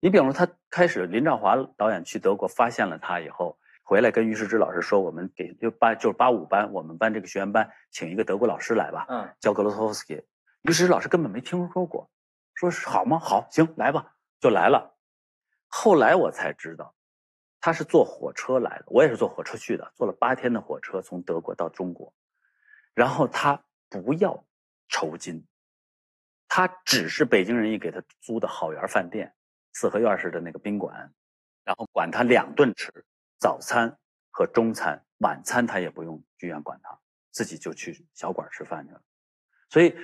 [0.00, 10.14] 你比方说，他开始林兆华导演去德国发现了他以后，回来跟于世之老师说，我们给就八就是八五班，我们班这个学员班请一个德国老师来吧，嗯，叫格罗托夫斯基。
[10.62, 12.10] 于世之老师根本没听说过，
[12.56, 13.18] 说是好吗？
[13.20, 14.96] 好，行，来吧，就来了。
[15.68, 16.94] 后来我才知道，
[17.60, 22.12] 他是坐火车来的，我也是坐火车去的，坐了八天的火车从德国到中国。
[22.94, 24.46] 然后他不要
[24.88, 25.46] 酬金，
[26.48, 29.34] 他只是北京人艺给他租的好园饭店，
[29.74, 31.12] 四合院式的那个宾馆，
[31.62, 32.90] 然后管他两顿吃，
[33.38, 33.98] 早餐
[34.30, 36.98] 和中餐，晚餐他也不用剧院管他，
[37.32, 39.02] 自己就去小馆吃饭去了。
[39.68, 39.94] 所以，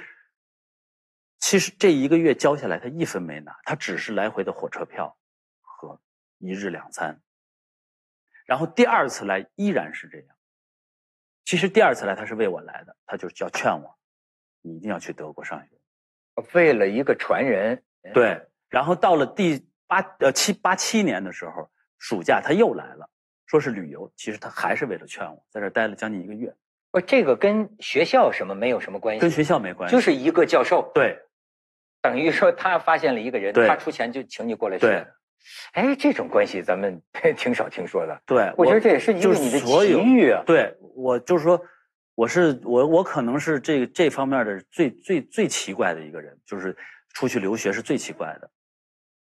[1.43, 5.19] 其实这一个月交下来，他一分没拿，他只是来回的火车票
[5.61, 6.01] 和
[6.39, 7.21] 一日两餐。
[8.47, 10.29] 然后第二次来依然是这样。
[11.45, 13.99] 其实第二次来他是为我来的，他就是要劝我，
[14.63, 15.77] 你一定要去德国上学。
[16.53, 17.83] 为了一个传人，
[18.15, 21.69] 对，然后到了第八呃七八七年的时候，
[21.99, 23.11] 暑假他又来了，
[23.47, 26.55] 说是旅游，其实他还是为了劝我，在这儿待了将近一个月，
[26.93, 31.21] 不，这个跟学校什么没有什么关系，跟学校没关系，就是一个教授，对
[32.03, 35.07] 等于说他发现了一个人，他出钱就请你过来对学。
[35.73, 37.01] 哎，这种关系咱们
[37.37, 38.21] 挺少听说的。
[38.27, 40.43] 对，我觉得这也是一就是个你的奇遇啊。
[40.45, 41.61] 对我就是说，
[42.15, 46.77] 我是我我可能是这这方面的最最最奇怪的一个人，就是
[47.15, 48.51] 出去留学是最奇怪的。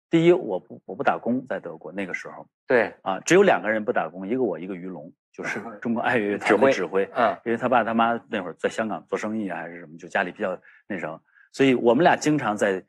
[0.10, 10.58] 第一，我不我不打工，在德国那个时候对，啊，只有两个人不打工，一个我，一个于龙，就是 中国爱乐乐团指挥的指挥，嗯，因为他爸他妈那会儿在香港做生意啊，还是什么，就家里比较
[10.88, 11.20] 那什么，
[11.56, 12.86] 所以我们俩经常在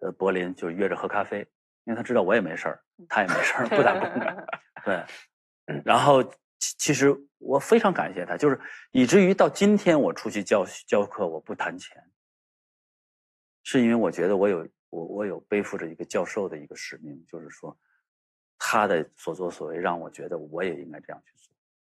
[0.00, 1.40] 呃柏林就约着喝咖啡，
[1.82, 4.46] 因为他知道我也没事儿，他也没事儿，不打工的，
[4.86, 5.04] 对。
[5.84, 8.60] 然后其其实我非常感谢他，就是
[8.92, 12.00] 以至于到今天我出去教教课我不谈钱，
[13.64, 17.76] 是因为我觉得我有我我有背负着一个教授的一个使命，就是说
[18.56, 21.52] 他的所作所为让我觉得我也应该这样去做。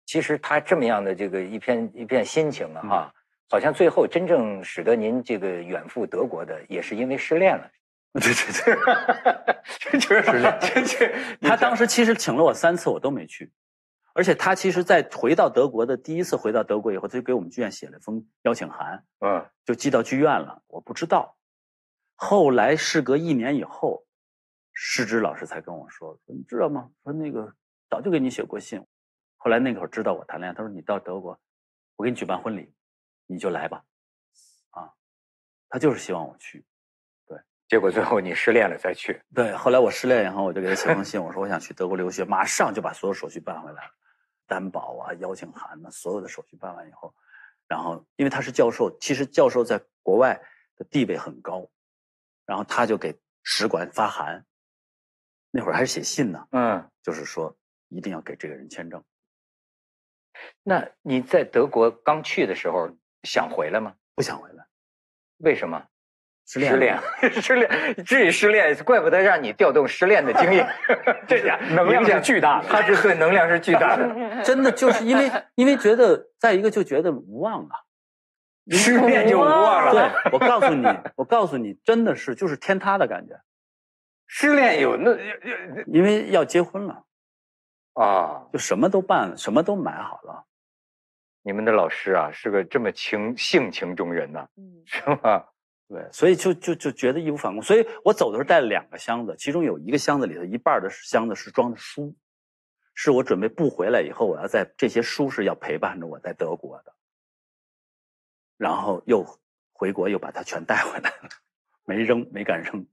[0.06, 3.14] 其实他这么样的这个一片一片心情啊，嗯哈，
[3.48, 7.70] 好像最后真正使得您这个远赴德国的，也是因为失恋了。
[8.14, 9.56] 对 对对。
[9.78, 11.14] 这 就是这这
[11.48, 13.52] 他当时其实请了我三次，我都没去。
[14.14, 20.62] 而且他其实，在回到德国的第一次回到德国以后，他就给我们剧院写了封邀请函，嗯就寄到剧院了。
[20.68, 21.36] 我不知道，
[22.14, 24.06] 后来事隔一年以后，
[24.72, 26.88] 师之老师才跟我说：“说你知道吗？
[27.04, 27.52] 说那个
[27.90, 28.82] 早就给你写过信。
[29.36, 31.38] 后来那个会儿知道我谈恋爱，他说你到德国，
[31.96, 32.72] 我给你举办婚礼，
[33.26, 33.84] 你就来吧。”
[34.70, 34.92] 啊，
[35.68, 36.64] 他就是希望我去。
[37.26, 39.20] 对结果最后你失恋了再去。
[39.34, 43.90] 对，后来我失恋以后，我就给他写封信，我说我想去德国留学，马上就把所有手续办回来了，
[44.46, 47.14] 担保啊、邀请函呐、所有的手续办完以后，
[47.66, 50.40] 然后因为他是教授，其实教授在国外
[50.76, 51.68] 的地位很高，
[52.44, 54.46] 然后他就给使馆发函，
[55.50, 57.56] 那会儿还是写信呢，嗯，就是说
[57.88, 59.02] 一定要给这个人签证。
[60.62, 63.94] 那你在德国刚去的时候想回来吗？
[64.14, 64.66] 不想回来，
[65.38, 65.82] 为什么？
[66.48, 66.98] 失恋失恋，
[67.42, 70.68] 失恋，至于失恋，怪不得让你调动失恋的经验，
[71.26, 74.06] 这家能量是巨大的他是对能量是巨大的，
[74.44, 77.82] 真的就是因为因为觉得再一个就觉得无望啊，
[78.70, 79.90] 失恋就无望了。
[79.90, 80.86] 对，我告诉你，
[81.16, 83.40] 我告诉你，真的是就是天塌的感觉，
[84.28, 85.16] 失恋有那
[85.88, 87.02] 因为要结婚了，
[87.94, 90.44] 啊，就什么都办了，什么都买好了。
[91.46, 95.44] 你们的老师啊是个这么情性情中人呐、嗯是吗？
[95.88, 97.62] 对，所以就就就觉得义无反顾。
[97.62, 102.12] 所以我走的时候带了两个箱子，其中有一个箱子里头一半的箱子是装的书，
[102.96, 106.92] 是我准备不回来以后，我要在这些书是要陪伴着我在德国的，
[108.56, 109.24] 然后又
[109.72, 111.28] 回国又把它全带回来了，
[111.84, 112.84] 没扔，没敢扔。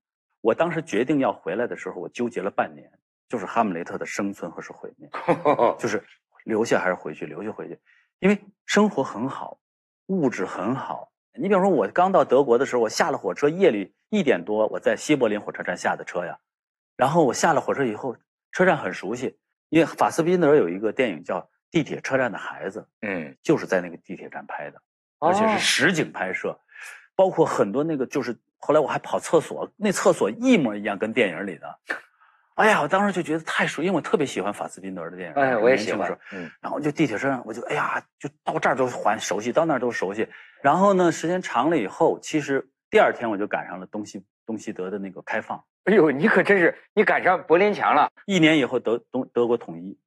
[0.41, 2.87] 我当时决定要回来的时候，我纠结了半年，
[3.27, 5.09] 就是哈姆雷特的生存和是毁灭。
[5.79, 6.03] 就是
[6.43, 7.79] 留下还是回去，留下回去，
[8.23, 9.59] 因为生活很好，
[10.05, 11.11] 物质很好。
[11.37, 16.39] 你比方说，我刚到德国的时候，我下了火车，夜里一点多，我在西柏林火车站下的车呀。
[16.95, 18.15] 然后我下了火车以后，
[18.53, 24.81] 车站很熟悉，因为法斯宾德有一个电影叫《地铁车站的孩子》，嗯，就是在那个地铁站拍的，
[25.19, 26.57] 而且是实景拍摄，
[27.17, 31.79] 包括很多那个就是后来我还跑厕所，那厕所一模一样，跟电影里的。
[32.55, 35.35] 哎呀，我当时就觉得太熟，因为我特别喜欢法斯宾德的电影。
[35.35, 36.15] 哎，我也喜欢。
[36.31, 40.27] 嗯，然后就地铁车上，我就哎呀，就到这儿都还熟悉，到那儿都熟悉。
[40.61, 45.63] 然后呢，时间长了以后，其实第二天我就赶上了东西东西德的那个开放。
[45.85, 49.97] 哎呦，你可真是你赶上柏林墙了，一年以后德东德国统一，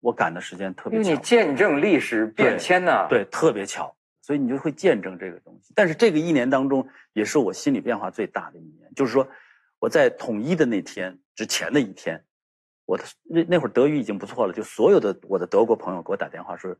[0.00, 5.72] 我赶的时间特别巧因为你，见证历史变迁呐。，对，特别巧，所以你就会见证这个东西。
[5.74, 9.26] 但是这个一年当中，也是我心理变化最大的一年，就是说
[9.78, 12.24] 我在统一的那天之前的一天，
[12.84, 16.74] 我的那那会儿德语已经不错了，就所有的我的德国朋友给我打电话说，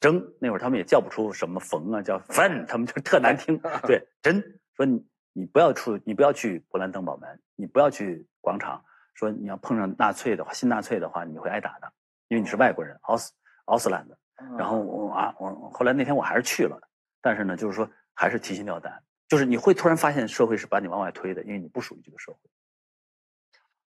[0.00, 3.58] 真那会儿他们也叫不出什么冯啊，叫芬，他们就特难听。
[3.86, 4.42] 对，真
[4.76, 11.92] 说你你不要出，你不要去勃兰登堡门，你不要去广场，说你要碰上纳粹的话，新纳粹的话，你会挨打的，
[12.28, 13.32] 因为你是外国人，奥斯
[13.66, 14.18] 奥斯兰的。
[14.58, 16.76] 然后我啊，我后来那天我还是去了，
[17.20, 22.38] 但是呢，就是说还是提心吊胆，就是你会突然发现社会是把你往外推的，因为你不属于这个社会。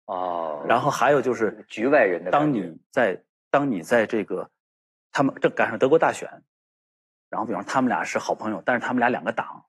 [0.07, 4.51] 哦，然后还有就是局外人的当你在当你在这个
[5.11, 6.31] 他们正赶上德国大选，
[7.29, 9.67] 然后比方说他们俩是好朋友，但是他们俩两个党，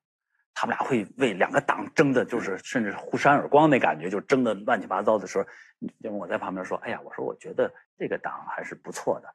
[0.54, 5.44] 他们俩会为两个党争的，就是甚至是互扇耳光那感觉，就争的乱七八糟的时候，
[5.80, 9.34] 因为我在旁边说，哎呀，我说我觉得这个党还是不错的，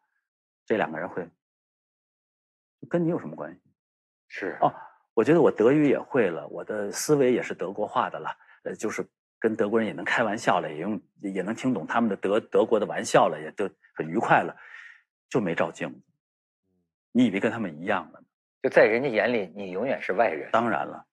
[0.65, 1.30] 这两个人会
[2.89, 3.59] 跟你有什么关系？
[4.30, 4.74] 是哦，
[5.14, 8.30] 我觉得我德语也会了，我的思维也是德国化的了，
[8.64, 9.05] 呃，就是
[9.39, 14.55] 跟德国人也能开玩笑了，也用也能听懂他们的德德国的玩笑了，也都很愉快了，
[15.30, 16.01] 就没照镜子。
[17.11, 18.26] 你以为跟他们一样了呢？
[18.64, 20.49] 就在人家眼里，你永远是外人。
[20.51, 21.05] 当然了，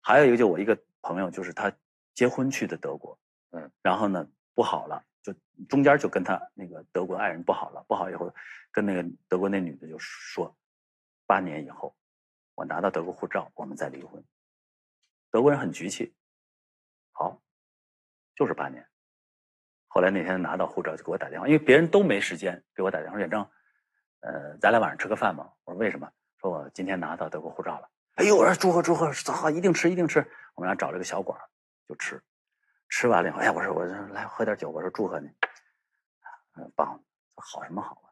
[0.00, 1.70] 还有一个就我一个朋友，就是他
[2.14, 3.18] 结婚去的德国，
[3.50, 4.24] 嗯，然后呢
[4.54, 5.34] 不好了，就
[5.68, 8.32] 中间就跟他那个德国爱人不好了，不好以后
[8.70, 10.56] 跟那个德国那女的就说，
[11.26, 11.95] 八年以后
[12.56, 14.24] 我拿到德国护照，我们再离婚。
[15.30, 16.16] 德国人很局气，
[17.12, 17.40] 好，
[18.34, 18.84] 就是八年。
[19.86, 23.46] 后来那天拿到护照就给我打电话，因为别人都没时间给我打电话，说远征，
[24.20, 25.52] 呃，咱俩晚上吃个饭吧。
[25.64, 26.10] 我说为什么？
[26.40, 27.90] 说我今天拿到德国护照了。
[28.14, 30.20] 哎呦，我说祝贺祝贺，好，一定吃一定吃。
[30.54, 31.38] 我们俩找了个小馆
[31.86, 32.22] 就吃，
[32.88, 35.28] 吃完了以后，哎，我说我说来喝点酒，我说祝贺你，
[36.56, 36.98] 嗯，棒，
[37.34, 38.08] 好什么好啊？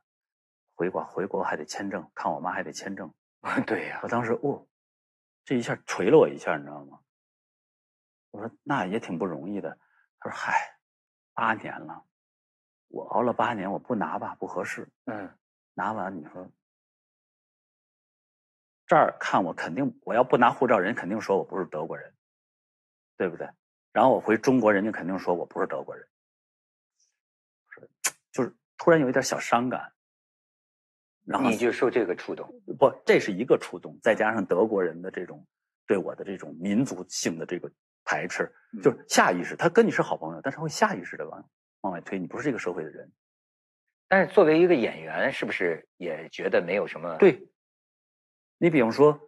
[0.74, 3.10] 回国回国还得签证，看我妈还得签证。
[3.66, 4.66] 对呀我，当时哦，
[5.44, 6.98] 这一下捶了我一下，你知道吗？
[8.30, 9.78] 我说那也挺不容易的。
[10.18, 10.78] 他说嗨，
[11.34, 12.02] 八年了，
[12.88, 14.88] 我熬了八年，我不拿吧不合适。
[15.04, 15.30] 嗯，
[15.74, 16.50] 拿完你说
[18.86, 22.12] 这儿看我肯定，我要不拿护照，人肯定说我不是德国人，
[23.16, 23.48] 对不对？
[23.92, 26.08] 然后我回中国，人家肯定说我不是德国人，
[27.70, 27.90] 是
[28.32, 29.93] 就是突然有一点小伤感。
[31.24, 32.48] 然后你就受这个触动。
[32.78, 35.46] 不，这是一个触动，再加上德国人的这种
[35.86, 37.70] 对我的这种民族性的这个
[38.04, 38.52] 排斥，
[38.82, 41.50] 就是下意识，他跟你是好朋友，但是他会下意识的往
[41.80, 43.10] 往外推，你不是这个社会的人。
[44.06, 47.48] 但是作为一个演员，是不是也觉得没有什么？，对，
[48.58, 49.18] 你比方说，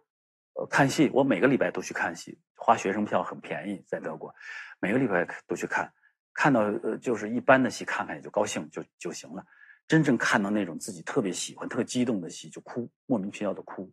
[0.53, 4.33] 呃，看戏，我每个礼拜都去看戏，花学生票很便宜，在德国，
[4.79, 5.91] 每个礼拜都去看，
[6.33, 9.43] 看到呃就是一般的戏看看也就高兴就就行了，
[9.87, 13.91] 真正看到那种自己特别喜欢、特激动的戏就哭，莫名其妙的哭，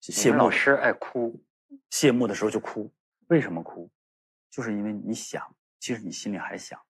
[0.00, 1.42] 谢幕老师爱哭。
[1.90, 2.90] 谢幕的时候就哭，
[3.26, 3.90] 为什么哭？
[4.50, 6.80] 就是因为你想，其实你心里还想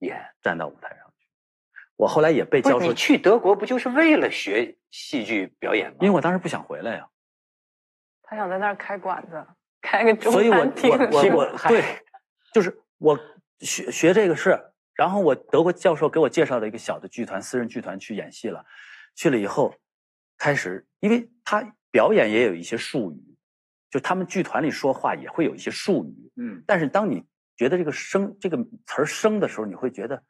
[0.00, 1.26] 演站到舞台上去。
[1.96, 5.96] 我后来也被教授你，去德国不就是为了学戏剧表演吗？
[6.00, 7.08] 因为我当时不想回来呀、
[8.22, 9.46] 他想在那儿开馆子，
[9.80, 10.90] 开个中所以我餐厅。
[10.90, 12.04] 我我我对，
[12.52, 13.18] 就是我
[13.60, 14.69] 学学这个是，
[15.00, 18.62] 然后我德国教授给我介绍了一个小的剧团，私人剧团去演戏了，
[19.14, 19.74] 去了以后，
[20.36, 23.38] 开始因为他表演也有一些术语，
[23.88, 27.26] 就他们剧团里说话也会有一些术语，嗯，但是当你
[27.56, 30.22] 觉得这个生这个词儿生的时候，你会觉得，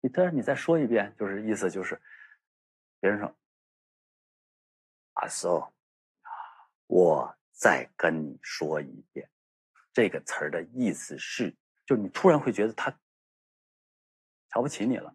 [0.00, 2.00] 你但是你再说一遍，就是意思就是，
[3.00, 3.36] 别人说，
[5.14, 5.66] 阿苏，
[6.86, 9.28] 我再跟你说一遍，
[9.92, 11.52] 这个词儿的意思是，
[11.84, 12.96] 就你突然会觉得他
[14.56, 15.14] 瞧不起你了，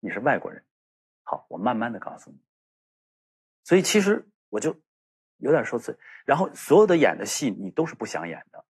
[0.00, 0.60] 你是外国人。
[1.22, 2.36] 好，我慢慢的告诉你。
[3.62, 4.76] 所以其实我就
[5.36, 5.94] 有点受罪。
[6.26, 8.64] 然后所有的演的戏你都是不想演的，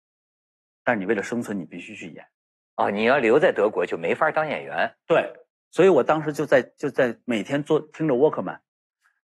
[0.82, 2.26] 但是你为了生存，你必须去演。
[2.74, 4.92] 啊，你要留在德国就没法当演员。
[5.06, 5.32] 对，
[5.70, 8.58] 所以我当时就在就在每天坐听着 Walkman，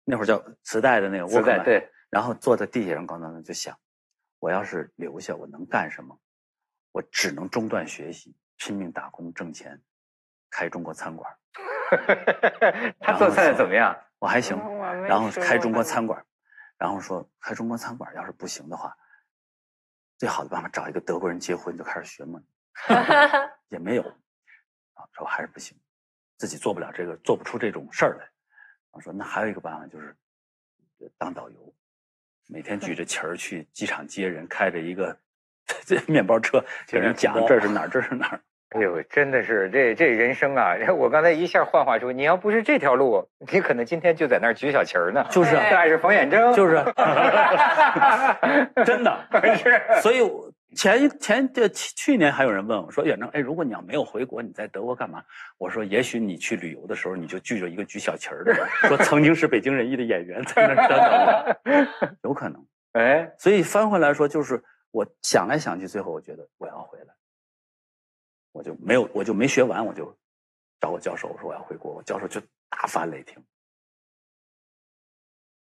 [0.06, 3.78] 那会儿叫磁带的那个磁带 Walkman，对，然后坐在地铁上咣当当就想，
[4.40, 6.18] 我要是留下，我能干什么？
[6.94, 9.80] 我只能中断学习，拼命打工挣钱，
[10.50, 11.32] 开中国餐馆。
[13.00, 13.98] 他做菜怎么样？
[14.20, 14.58] 我还行，
[15.06, 16.22] 然后开中国餐馆，
[16.78, 18.94] 然后说开中国餐馆要是不行的话，
[20.18, 22.42] 最好的办法找一个德国人结婚就开始学嘛，
[23.70, 24.04] 也没有
[24.96, 25.78] 啊，说还是不行，
[26.38, 28.28] 自己做不了这个，做不出这种事儿来。
[28.92, 30.14] 我说那还有一个办法就是
[31.00, 31.74] 呃当导游，
[32.50, 35.18] 每天举着旗儿去机场接人，开着一个
[35.86, 38.42] 这面包车给人讲这是哪儿，这是哪儿。
[38.72, 40.76] 哎呦，真的是这这人生啊！
[40.94, 45.26] 我刚才一下幻化出，你要不是这条路，你可能今天就在那儿举小旗儿呢。
[45.32, 46.76] 就是啊这还是冯远征，就是
[48.86, 49.18] 真的
[49.56, 49.82] 是。
[50.02, 50.20] 所以
[50.76, 55.24] 前一前这去去年还有人问我说：“远征，哎，如果你要没有回国，你在德国干嘛？”
[55.58, 58.54] 我说：“也许你去旅游的时候，你就聚着一个举小旗儿的，
[58.90, 60.88] 说曾经是北京人艺的演员在那儿
[61.64, 61.88] 等等，
[62.24, 62.62] 有可能。
[62.92, 64.62] 哎，所以翻回来说，就是
[64.92, 67.06] 我想来想去，最后我觉得我要回来，
[68.58, 70.18] 我就没有，我就没学完，我就
[70.80, 73.46] 找我教授，我说我要回国，我教授就大发雷霆。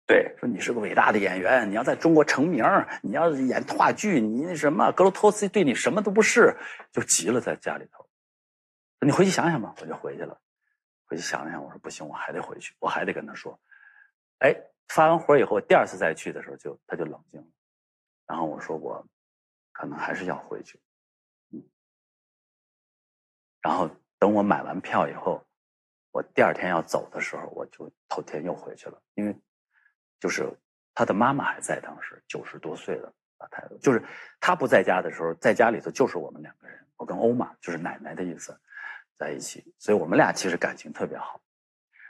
[0.07, 2.63] 对，说你是个伟大的演员，你要在中国成名，
[3.01, 6.55] 你要演话剧，你那什么格罗托斯对你什么都不是，
[6.93, 8.07] 就急了，在家里头。
[9.01, 10.39] 你回去想想吧，我就回去了。
[11.03, 13.59] 回去想想，我说不行，我还得回去，我还得跟他说。
[14.39, 14.55] 哎，
[14.87, 17.47] 发完火以后，第二次再去的时候就，他就冷静了。
[18.25, 19.05] 然后我说我
[19.73, 20.79] 可能还是要回去，
[23.65, 23.89] 然后
[24.19, 25.43] 等我买完票以后，
[26.11, 29.35] 我第二天要走的时候，我就头天又回去了，因为
[30.19, 30.47] 就是
[30.93, 34.05] 他的妈妈还在，当时九十多岁了，老太太，就是
[34.39, 38.55] 他不在家的时候，在家里头就是我们两个人，我跟欧玛就是奶奶的意思，
[39.17, 41.41] 在一起，所以我们俩其实感情特别好。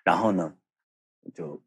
[0.03, 0.53] 然后呢，
[1.33, 1.63] 就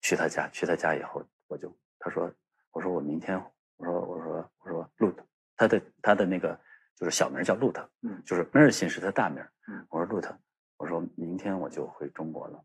[0.00, 2.32] 去他家，去他家以后，我就他说，
[2.70, 3.38] 我说我明天，
[3.76, 5.14] 我说我说我说路，
[5.58, 6.58] 他的他的那个
[6.98, 10.36] 就是小名叫路特，嗯就是梅尔辛是他大名，嗯我说路特，
[10.78, 12.64] 我说明天我就回中国了，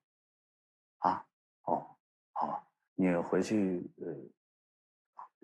[0.97, 1.23] 啊，
[1.65, 1.85] 哦，
[2.31, 4.07] 好，你回去呃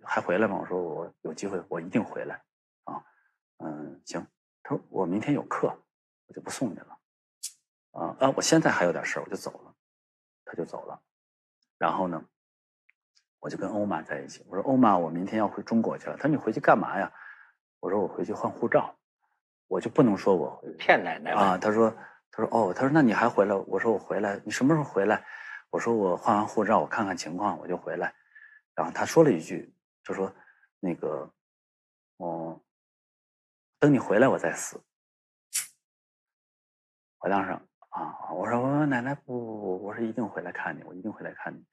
[0.02, 0.58] 还回来吗？
[0.60, 2.42] 我说我有机会我一定回来，
[2.86, 3.06] 啊，
[3.58, 4.26] 嗯，行，
[4.64, 5.68] 他说我明天有课，
[6.26, 7.00] 我就不送你了，
[7.92, 9.76] 啊啊，我现在还有点事儿，我就走了，
[10.46, 11.00] 他就走了。
[11.78, 12.26] 然后呢，
[13.40, 14.44] 我就跟欧玛在一起。
[14.50, 16.16] 我说欧玛，我明天要回中国去了。
[16.18, 17.14] 他说你回去干嘛呀？
[17.80, 18.96] 我说我回去换护照。
[19.68, 21.58] 我就不能说我骗奶奶啊。
[21.58, 21.96] 他说
[22.32, 23.56] 他说哦，他说那你还回来？
[23.68, 25.24] 我说我回来，你什么时候回来？
[25.70, 28.12] 我说我换完护照，我看看情况，我就回来。
[28.74, 29.72] 然后他说了一句，
[30.04, 30.34] 就说
[30.80, 31.32] 那个
[32.18, 32.60] 哦，
[33.78, 34.82] 等你回来我再死。
[37.20, 37.52] 我当时
[37.90, 41.64] 啊，我说我奶奶不不不，我说一定回来看你，我一定回来看你。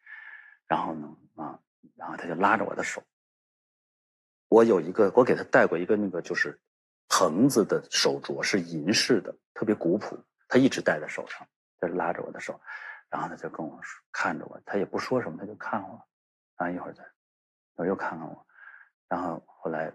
[0.66, 1.58] 然后呢，啊，
[1.96, 3.02] 然后他就拉着我的手。
[4.48, 6.58] 我有一个，我给他带过一个那个就是
[7.08, 10.18] 藤子的手镯，是银饰的，特别古朴，
[10.48, 11.46] 他一直戴在手上。
[11.78, 12.58] 他拉着我的手，
[13.10, 16.02] 然后他就跟我说，看着我，他也不说什么，他就看我，
[16.56, 17.04] 然后一会儿再，
[17.74, 18.46] 我又看看我，
[19.08, 19.92] 然后后来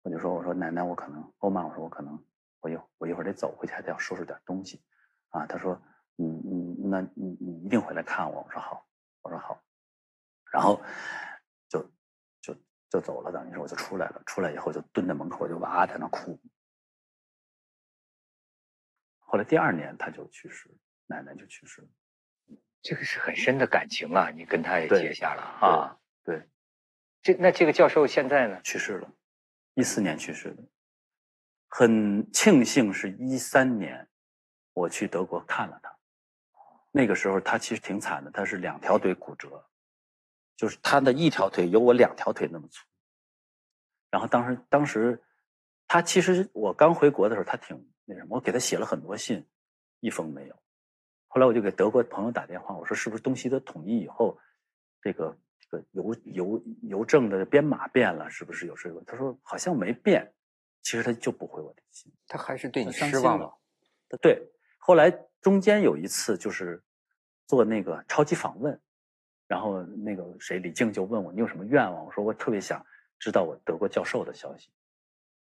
[0.00, 2.18] 我就说，我说奶奶，我可能欧曼，我说我可能
[2.60, 4.82] 我一我一会儿得走回去，还得要收拾点东西。
[5.28, 5.78] 啊，他说，
[6.16, 8.40] 嗯嗯，那你你一定回来看我。
[8.40, 8.86] 我说好，
[9.20, 9.62] 我说好，
[10.50, 10.80] 然后
[12.90, 14.22] 就就走了，等于是我就出来了。
[14.26, 16.40] 出来以后就蹲在门口，就哇在那哭。
[19.18, 20.68] 后来第二年他就去世，
[21.06, 21.88] 奶奶就去世了。
[22.80, 25.98] 这个是很深的感情啊，你跟他也结下了啊。
[26.24, 26.48] 对，
[27.22, 28.60] 这那这个教授现在呢？
[28.62, 29.10] 去世了，
[29.74, 30.62] 一四年去世的。
[31.68, 34.08] 很庆幸是一三年
[34.72, 35.94] 我去德国看了他，
[36.90, 39.67] 那个时候他其实挺惨的，他是两条腿骨折，
[40.58, 42.84] 就是他的一条腿有我两条腿那么粗，
[44.10, 45.22] 然后当时当时
[45.86, 49.46] 他其实我刚回国的时候，他挺那什么，我给他写了很多信，
[50.00, 50.56] 一封没有。
[51.28, 54.36] 后来我就给德国朋友打电话，我说是不是东西德统一以后，
[55.00, 59.00] 这个这个邮邮邮政的编码变了，是不是有这个？
[59.06, 60.34] 他说好像没变，
[60.82, 62.12] 其实他就不回我的信。
[62.26, 63.54] 他还是对你失望心了。
[64.20, 65.08] 对，后来
[65.40, 66.82] 中间有一次就是
[67.46, 68.80] 做那个超级访问，
[69.48, 72.04] 然后那个谁李静就问我你有什么愿望？
[72.04, 72.84] 我说我特别想
[73.18, 74.70] 知道我德国教授的消息，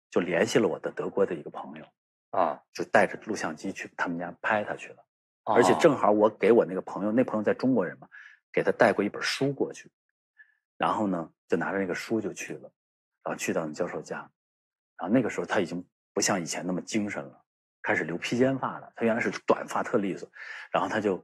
[0.09, 1.85] 就联系了我的德国的一个朋友，
[2.31, 5.05] 啊，就带着录像机去他们家拍他去了。
[5.43, 8.07] 而且哦正好我给我那个朋友，那朋友在中国人嘛，
[8.51, 9.89] 给他带过一本书过去，
[10.77, 12.71] 然后呢就拿着那个书就去了，
[13.23, 14.17] 然后去到那教授家，
[14.97, 15.83] 然后那个时候他已经
[16.13, 17.43] 不像以前那么精神了，
[17.81, 20.29] 开始留披肩发了，他原来是短发特利索，
[20.71, 21.23] 然后他就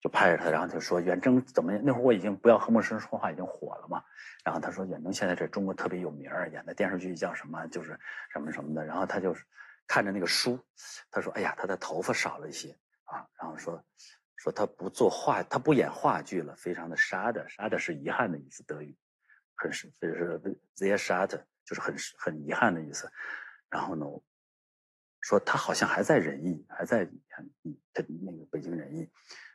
[0.00, 1.80] 就拍着他，然后就说远征怎么样？
[1.84, 4.02] 那会儿我已经不要和陌生人说话已经火了嘛，
[4.44, 7.98] 然后他说远征现在在中国特别有名儿，演的电视剧叫什么就是
[8.32, 9.34] 什么什么的，然后他就
[9.86, 10.58] 看着那个书，
[11.10, 12.76] 他说哎呀他的头发少了一些。
[13.10, 13.82] 啊，然后说
[14.36, 18.94] 说他不做话，他不演话剧了，非常的 sad sad 是遗憾的意思，德语，
[19.56, 20.38] 很是就是
[20.76, 23.10] sehr sad 就是很很遗憾的意思。
[23.70, 24.04] 然后呢，
[25.20, 27.04] 说他好像还在仁义，还在
[27.64, 29.08] 嗯他那个北京仁义。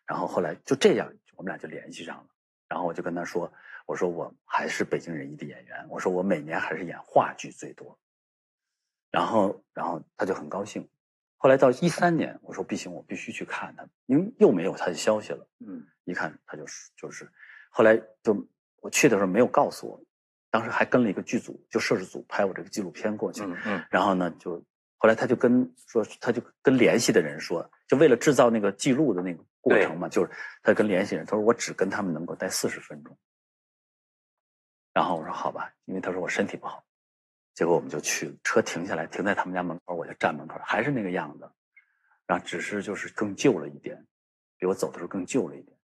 [0.05, 2.25] 然后后来就这样，我们俩就联系上了。
[2.67, 3.51] 然后我就跟他说，
[3.85, 7.97] 我说我还是北京人艺的演员，我说我每年还是演话剧最多。
[9.11, 10.89] 然后，然后他就很高兴。
[11.37, 15.47] 后来到一三年，我说不行，我必须去看他，因为又没有他的消息了。
[15.59, 17.29] 嗯，一看他就是就是，
[17.69, 18.47] 后来就
[18.81, 20.03] 我去的时候没有告诉我，
[20.49, 23.43] 当时还跟了一个剧组，就摄制组拍我这个纪录片过去。
[23.43, 24.63] 嗯嗯然后呢，就
[25.03, 30.31] 后来他就跟说，他就跟联系的人说，就为了制造那个记录的那个过程嘛，就是
[30.61, 33.17] 他跟联系人，他说我只跟他们能够待四十分钟。
[34.93, 36.81] 然后我说好吧，因为他说我身体不好，
[37.53, 41.51] 结果我们就去，车停下来，停在他们家门口，我就站门口，还是那个样子，
[42.25, 44.01] 然后只是就是更旧了一点，
[44.57, 45.77] 比我走的时候更旧了一点。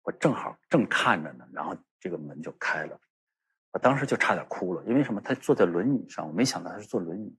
[0.00, 2.98] 我正好正看着呢，然后这个门就开了，
[3.72, 5.20] 我当时就差点哭了，因为什么？
[5.20, 7.36] 他坐在轮椅上，我没想到他是坐轮椅。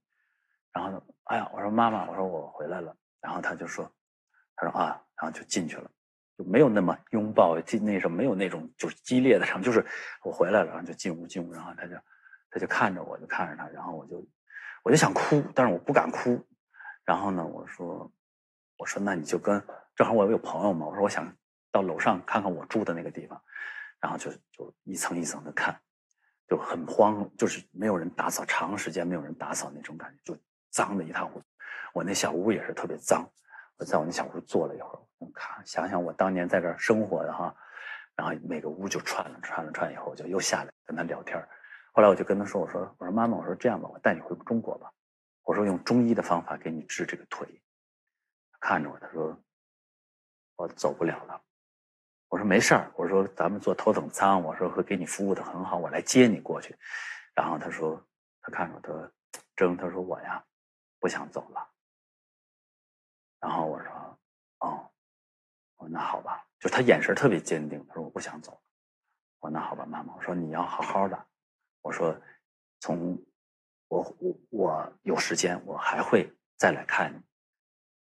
[0.78, 2.95] 然后呢，哎呀，我说妈妈，我说我回来了。
[3.19, 3.91] 然后他就说，
[4.55, 5.89] 他说啊，然后就进去了，
[6.38, 9.84] 就没有那么拥抱，进那什么，没有那种就是激烈的场，就是
[10.23, 11.95] 我回来了，然后就进屋进屋，然后他就
[12.51, 14.23] 他就看着我，就看着他，然后我就
[14.84, 16.39] 我就想哭，但是我不敢哭。
[17.05, 18.11] 然后呢，我说
[18.78, 19.59] 我说那你就跟
[19.95, 21.36] 正好我有朋友嘛，我说我想
[21.71, 23.41] 到楼上看看我住的那个地方，
[23.99, 25.75] 然后就就一层一层的看，
[26.47, 30.39] 就很慌，就是没有人打扫，长时间没有人打扫那种感觉，就
[30.70, 31.45] 脏的一塌糊涂。
[31.93, 33.28] 我那小屋也是特别脏，
[33.78, 37.55] 我在我那小屋坐了一会儿，我看想想我当年在这儿生活的哈，
[38.15, 41.43] 然后每个屋就串了串了串，以后我就又下来跟他聊天。
[41.93, 44.91] 后来我就跟他说：“我说我说妈妈，我说这样吧，我带你回中国吧，
[45.43, 47.59] 我说用中医的方法给你治这个腿。”
[48.61, 49.36] 看着我，他说
[50.57, 51.41] ：“我走不了了。”
[52.30, 56.76] 我说：“没事儿，我说咱们坐头等舱，我说会给你服务的很好，我来接你过去。”
[57.34, 57.99] 然后他说
[58.41, 59.11] ：“他看着我，他说
[59.55, 60.43] 征，他说我呀
[61.00, 61.70] 不想走了。”
[63.39, 64.20] 然后我说
[64.60, 64.91] ：“哦，
[65.76, 68.60] 我说那好吧。”就他眼神特别坚定，他说：“我不想走。”
[69.39, 71.28] 我说：“那好吧，妈妈。”我说：“你要好好的。”
[71.82, 72.20] 我说
[72.82, 73.18] ：“从
[73.88, 77.22] 我我我有时间，我还会再来看你。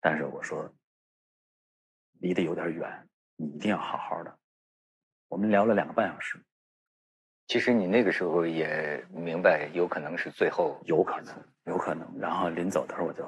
[0.01, 0.73] 但是我说
[2.21, 4.39] 离得有点远，你一定要好好的。”
[5.29, 6.41] 我们聊了两个半小时，
[7.47, 11.35] 其实你那个时候也明白，有可能是最后有可能，
[11.65, 12.09] 有可能。
[12.19, 13.23] 然后临走的时候，我就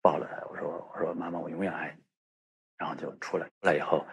[0.00, 2.02] 抱了他，我说：“我说妈妈，我永远爱你。”
[2.78, 4.06] 然后就出来，出来以后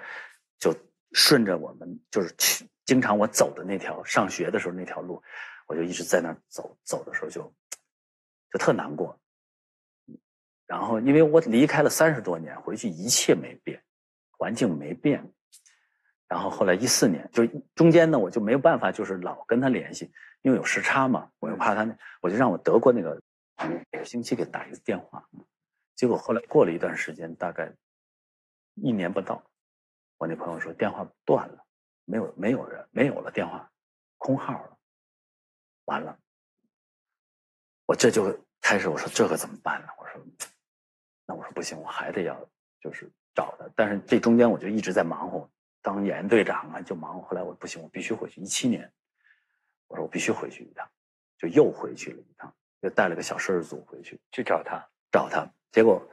[0.60, 0.76] 就
[1.14, 5.22] 顺着我们就是去经常我走的那条上学的时候那条路，
[5.68, 7.42] 我就一直在那走，走的时候就
[8.52, 9.20] 就特难过。
[10.66, 13.84] 然后因为我离开了三十多年，回去一切没变，
[14.38, 15.34] 环境没变。
[16.30, 20.12] 然后后来一四年，就中间呢，我就没有办法，就是老跟他联系，
[20.44, 23.20] 因为有时差嘛，我又怕他，我就让我德国那个
[23.92, 25.28] 每个星期给打一个电话。
[25.96, 27.74] 结果后来过了一段时间，大概
[28.76, 29.44] 一年不到，
[30.20, 31.66] 我那朋友说电话断了，
[32.06, 33.68] 没有没有人没有了电话，
[34.20, 34.78] 空号了，
[35.86, 36.16] 完了，
[37.88, 39.88] 我这就开始我说这可怎么办呢？
[39.98, 40.24] 我说，
[41.26, 42.40] 那我说不行，我还得要
[42.80, 45.50] 就是找他，但是这中间我就一直在忙活。
[45.82, 47.22] 当演员队长啊，就忙。
[47.22, 48.42] 后来我不行，我必须回去。
[48.42, 48.92] 一七年，
[49.88, 50.90] 我说我必须回去一趟，
[51.38, 54.86] 就又回去了一趟，又带了个小摄制组回去去找他。
[55.12, 55.52] 找他。
[55.72, 56.08] 结果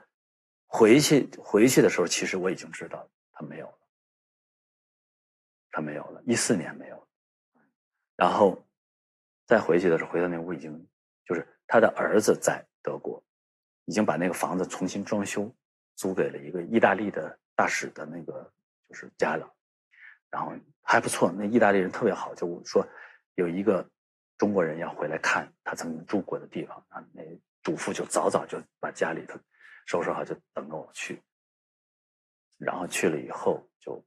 [0.67, 3.79] 回去回去的时候，其实我已经知道他没有了，
[5.71, 7.09] 他没有了，一四年没有了。
[8.17, 8.67] 然后
[9.47, 10.89] 再回去的时候，回到那屋已经
[11.25, 13.23] 就是他的儿子在德国，
[13.85, 15.55] 已经把那个房子重新装修，
[15.97, 18.51] 租给了一个意大利的大使的那个
[18.89, 19.55] 就是家了，
[20.37, 22.87] 然后还不错，那意大利人特别好，就说
[23.37, 23.89] 有一个
[24.37, 27.23] 中国人要回来看他曾经住过的地方，啊，那
[27.63, 29.39] 主妇就早早就把家里头
[29.87, 31.23] 收拾好，就等着我去。
[32.59, 34.05] 然后去了以后就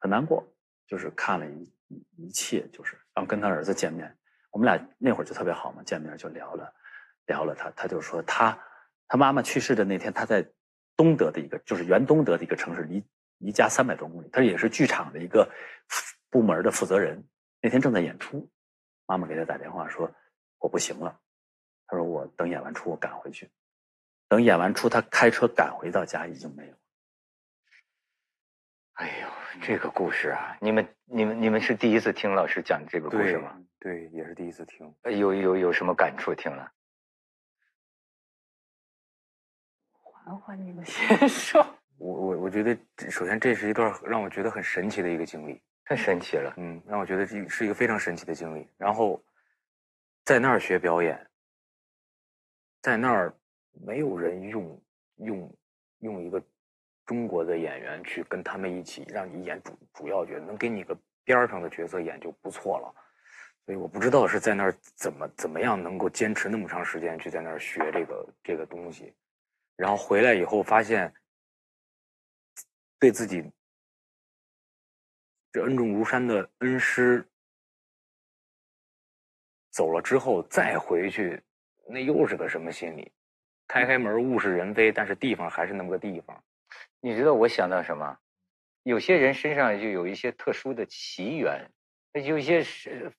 [0.00, 0.42] 很难过，
[0.86, 1.70] 就是看了一
[2.16, 4.16] 一切，就是然后跟他儿子见面，
[4.50, 6.72] 我们俩那会儿就特别好嘛，见面就聊了
[7.26, 8.58] 聊了他，他就说他
[9.06, 10.50] 他妈妈去世的那天，他在
[10.96, 13.04] 东德的一个就是原东德的一个城市，离
[13.38, 15.50] 离家三百多公里，他也是剧场的一个
[16.30, 17.22] 部门的负责人，
[17.60, 18.48] 那天正在演出，
[19.06, 20.10] 妈妈给他打电话说
[20.58, 21.20] 我不行了，
[21.86, 23.50] 他说我等演完出我赶回去，
[24.28, 26.74] 等演完出他开车赶回到家已经没有。
[28.94, 29.28] 哎呦，
[29.60, 33.62] 这个故事啊，你们、你们、你们是第一次听老师讲这个故事吗？
[33.78, 34.94] 对，也是第一次听。
[35.04, 36.34] 有有有什么感触？
[36.34, 36.72] 听了？
[40.00, 41.62] 缓缓，你们先说。
[41.98, 42.78] 我我我觉得，
[43.10, 46.54] 首先这是一段让我觉得很神奇的一个经历，太神奇了。
[46.56, 48.68] 嗯，让我觉得这是一个非常神奇的经历。
[48.76, 49.22] 然后，
[50.24, 51.26] 在那儿学表演，
[52.82, 53.34] 在那儿
[53.84, 54.82] 没有人用
[55.16, 55.56] 用
[56.00, 56.42] 用一个。
[57.06, 62.92] 中国的演员去跟他们一起，让你演主主要角，能给你个边上的角色演就不错了。
[63.64, 69.14] 所以我不知道是在那儿怎么怎么样能够坚持那么长时间去在那儿学这个这个东西，
[69.76, 71.14] 然后回来以后发现
[72.98, 73.50] 对自己
[75.52, 77.26] 这恩重如山的恩师
[79.70, 81.42] 走了之后再回去，
[81.88, 83.12] 那又是个什么心理？
[83.68, 86.42] 开开门物是人非，但是地方还是那么个地方。
[87.00, 88.18] 你知道我想到什么？
[88.84, 91.70] 有些人身上就有一些特殊的奇缘，
[92.12, 93.12] 有一些是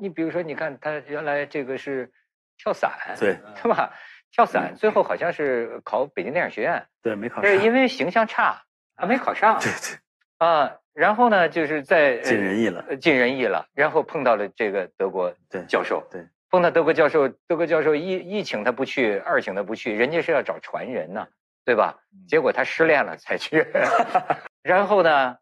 [0.00, 2.10] 你比如说，你看他原来这个是
[2.56, 3.92] 跳伞，对，是吧？
[4.30, 8.62] 跳伞最后好像是考北京电影学院，对，没考上，是因为形象差
[9.00, 9.98] 啊，没考上，对对，
[10.38, 15.34] 啊，然后呢，就是在尽人意了，尽人意了，然后碰到了这个德国
[15.66, 21.26] 教授，对，碰到德国教授，德国教授一一请他不去，二请他不去，人家是要找传人呢。
[21.62, 22.00] 对吧？
[22.26, 23.64] 结果他失恋了才去，
[24.64, 25.36] 然后呢，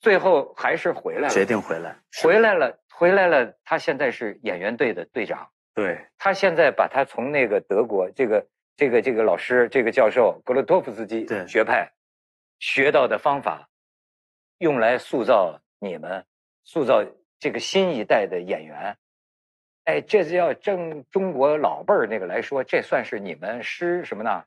[0.00, 3.52] 最后还是回来了，决定回来，回来了，回来了。
[3.64, 8.44] 他现在是演员队的队长，对他现在把他从那个德国这个
[8.76, 11.92] 这个这个老师这个教授格罗托夫斯基学派
[12.58, 13.68] 学到的方法，
[14.58, 16.24] 用来塑造你们，
[16.64, 17.04] 塑造
[17.38, 18.96] 这个新一代的演员。
[19.84, 24.44] 哎，这是要正中国老辈儿那个来说，这算是你们师什么呢？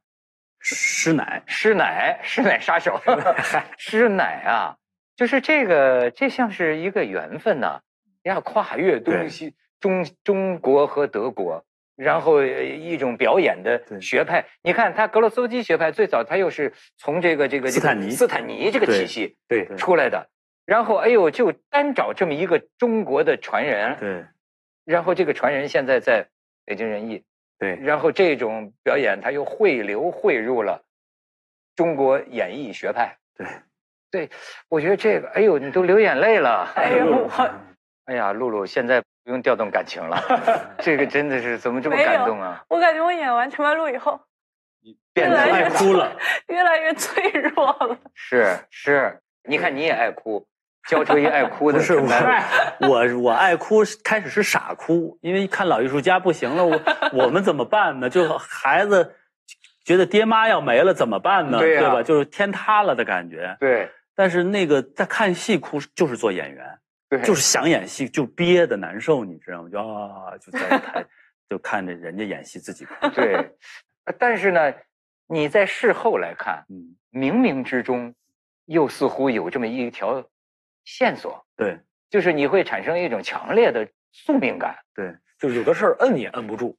[0.59, 3.01] 师奶，师奶，师奶杀手，
[3.79, 4.77] 师奶啊，
[5.15, 7.81] 就是这个，这像是一个缘分呐，
[8.21, 11.65] 要跨越东西，中中国和德国，
[12.01, 14.43] 然后一种表演的学派。
[14.63, 20.27] 你看，他格罗斯基学派最早，他又是从这个这个斯坦尼斯坦尼这个体系对出来的，
[20.65, 24.25] 然后哎呦，就单找这么一个中国的传人，对，
[24.83, 26.27] 然后这个传人现在在
[26.65, 27.23] 北京人艺。
[27.59, 30.81] 对，然后这种表演他又汇流汇入了
[31.75, 33.15] 中国演艺学派。
[33.37, 33.47] 对，
[34.09, 34.29] 对，
[34.67, 36.73] 我觉得这个，哎呦，你都流眼泪了。
[36.75, 37.29] 哎呦，
[38.05, 40.21] 哎呀，露露，现在不用调动感情了，
[40.79, 42.63] 这个真的是怎么这么感动啊？
[42.69, 44.19] 我感觉我演完《陈白露》以后，
[45.13, 46.15] 变得爱哭了，
[46.47, 47.97] 越来越脆弱了。
[48.13, 50.47] 是是，你看你也爱哭。
[50.87, 52.09] 教出一爱哭的，不是我，
[52.89, 56.81] 我我爱哭，开始是傻哭，因为看老艺术家不行了，我
[57.13, 58.09] 我们怎么办呢？
[58.09, 59.13] 就孩子
[59.85, 61.59] 觉得爹妈要没了怎么办呢？
[61.61, 62.01] 对对吧？
[62.01, 63.55] 就是天塌了的感觉。
[63.59, 63.91] 对。
[64.15, 66.79] 但是那个在看戏哭，就是做演员，
[67.11, 69.69] 对，就是想演戏，就憋的难受，你知道吗？
[69.69, 71.05] 就啊，就在台
[71.47, 72.93] 就看着人家演戏，自己哭。
[73.09, 73.55] 对。
[74.17, 74.73] 但是呢，
[75.27, 78.15] 你在事后来看，嗯，冥冥之中
[78.65, 80.25] 又似乎有这么一条。
[80.83, 81.79] 线索对，
[82.09, 84.75] 就是你会产生一种强烈的宿命感。
[84.95, 86.75] 对，就是有的事儿摁也摁不住。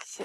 [0.00, 0.24] 谢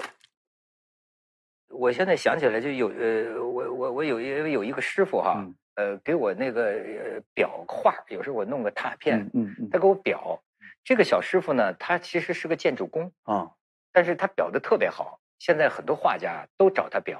[1.68, 5.46] 我现在想起来就有呃，我我我有一有一个师傅哈，
[5.80, 10.38] 呃，给我那个呃裱画，有时候我弄个拓片，嗯嗯，他给我裱。
[10.84, 13.50] 这个小师傅呢，他其实是个建筑工啊，
[13.92, 17.16] 但是他裱的特别好，现在很多画家都找他裱。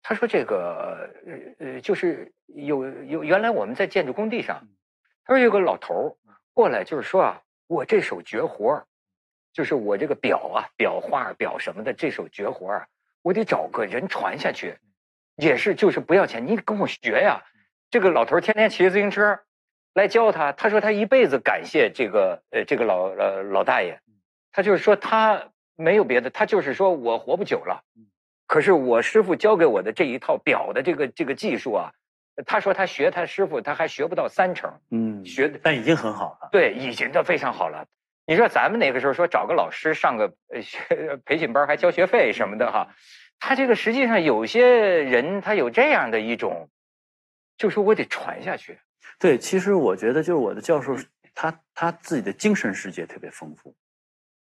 [0.00, 4.66] 他说：“这个呃呃，就是有有原来我们在建筑工地上，
[5.24, 6.16] 他说有个老头儿
[6.54, 8.86] 过来，就是说啊，我这手绝活儿，
[9.52, 12.88] 就是我这个表啊、裱画、表什么的这手绝活儿，
[13.22, 14.76] 我得找个人传下去，
[15.36, 17.42] 也是就是不要钱，你跟我学呀。
[17.92, 19.38] 这个老头儿天天骑自行车
[19.92, 24.00] 来教他，他说他一辈子感谢这个呃这个老呃老大爷，
[24.50, 27.82] 他就是说他没有别的，他就是说我活不久了，
[28.46, 31.92] 可是我师傅教给我的这一套表的这个这个技术啊，
[32.46, 36.48] 他说他学他师傅他还学不到三成，嗯，学的但已经很好了。
[36.50, 37.84] 对，已经都非常好了。
[38.26, 42.88] 你说咱们那个时候说找个老师上个呃学培训班还交学费什么的哈，
[43.38, 46.70] 他这个实际上有些人他有这样的一种，
[47.56, 48.78] 就说我得传下去。
[49.18, 50.96] 对，其实我觉得就是我的教授，
[51.34, 53.74] 他他自己的精神世界特别丰富，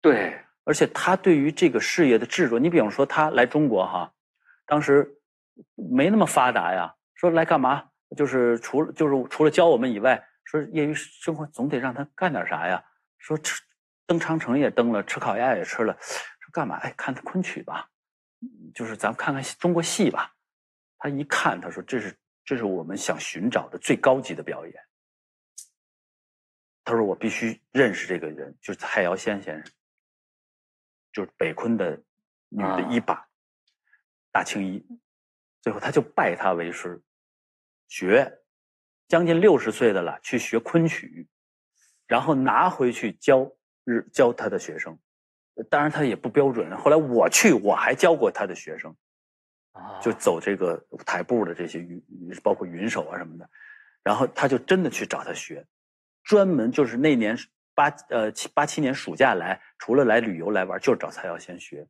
[0.02, 2.60] 对，而且他对于这个事业的执着。
[2.60, 4.14] 你比方说他来中国哈，
[4.66, 5.18] 当时
[5.76, 7.90] 没那么发达呀，说来干嘛？
[8.18, 12.84] 就是除了就是除了教我们以外，说业余生活总得让他干点啥呀？
[13.18, 13.62] 说吃
[14.08, 16.78] 登长城也登了，吃烤鸭也吃了，说干嘛？
[16.78, 17.88] 哎，看他昆曲吧，
[18.74, 20.34] 就是咱们看看中国戏吧。
[20.98, 22.18] 他一看，他说这是
[22.50, 24.74] 这是我们想寻找的最高级的表演。
[26.84, 29.72] 他说我必须认识这个人，就是蔡瑶仙先生，
[31.14, 31.96] 就是北昆的
[32.48, 33.30] 女的一把、
[34.32, 34.84] 大青衣。
[35.62, 37.00] 最后他就拜他为师，
[37.88, 38.42] 学，
[39.08, 41.28] 将近六十岁的了，去学昆曲。
[42.08, 43.48] 然后拿回去教
[43.84, 45.00] 日教他的学生，
[45.70, 46.76] 当然他也不标准。
[46.76, 48.98] 后来我去，我还教过他的学生，
[50.02, 52.02] 就走这个台步的这些云，
[52.44, 53.50] 包括云手啊什么的。
[54.04, 55.66] 然后他就真的去找他学，
[56.24, 57.38] 专门就是那年
[57.76, 61.88] 八呃七八七年暑假来，除了来旅游来玩，就是找蔡耀先学。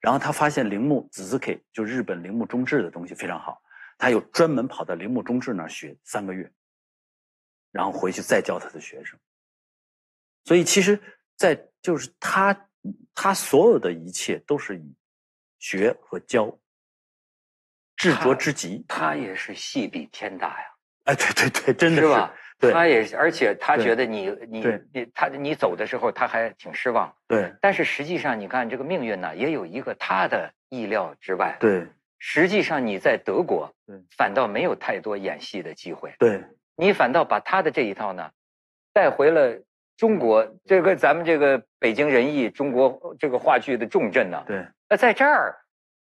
[0.00, 3.60] 然后他发现铃木子子 K 就日本铃木中志的东西非常好，
[3.98, 6.50] 他又专门跑到铃木中志那儿学三个月，
[7.72, 9.18] 然后回去再教他的学生。
[10.44, 10.98] 所以其实，
[11.36, 12.68] 在就是他，
[13.14, 14.94] 他所有的一切都是以
[15.58, 16.58] 学和教
[17.98, 18.82] 执着之极。
[18.88, 20.64] 他也是戏比天大呀！
[21.04, 22.32] 哎，对对对，真的是吧？
[22.60, 31.56] 对，他也，而且他觉得你你你他你走的时候他还挺失望，对但是实际上你看这个命运呢，也有一个他的意料之外。
[31.60, 31.86] 对
[32.18, 36.42] 实际上你在德国对，反倒没有太多演戏的机会，对
[36.76, 38.30] 你反倒把他的这一套呢
[38.92, 39.62] 带回了
[39.96, 44.42] 中国这个咱们这个北京人艺中国这个话剧的重镇呢。
[44.48, 45.56] 对，那在这儿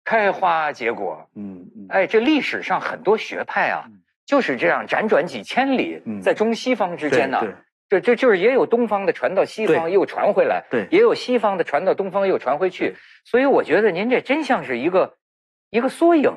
[0.09, 7.52] 开花结果，嗯嗯，哎，这历史上很多学派啊嗯，就是这样辗转几千里嗯，在中西方之间呢对，
[7.90, 9.93] 这这就是也有东方的传到西方对。
[9.93, 10.89] 又传回来，对。
[10.90, 15.18] 也有西方的传到东方又传回去，所以我觉得您这真像是一个
[15.68, 16.32] 一个缩影。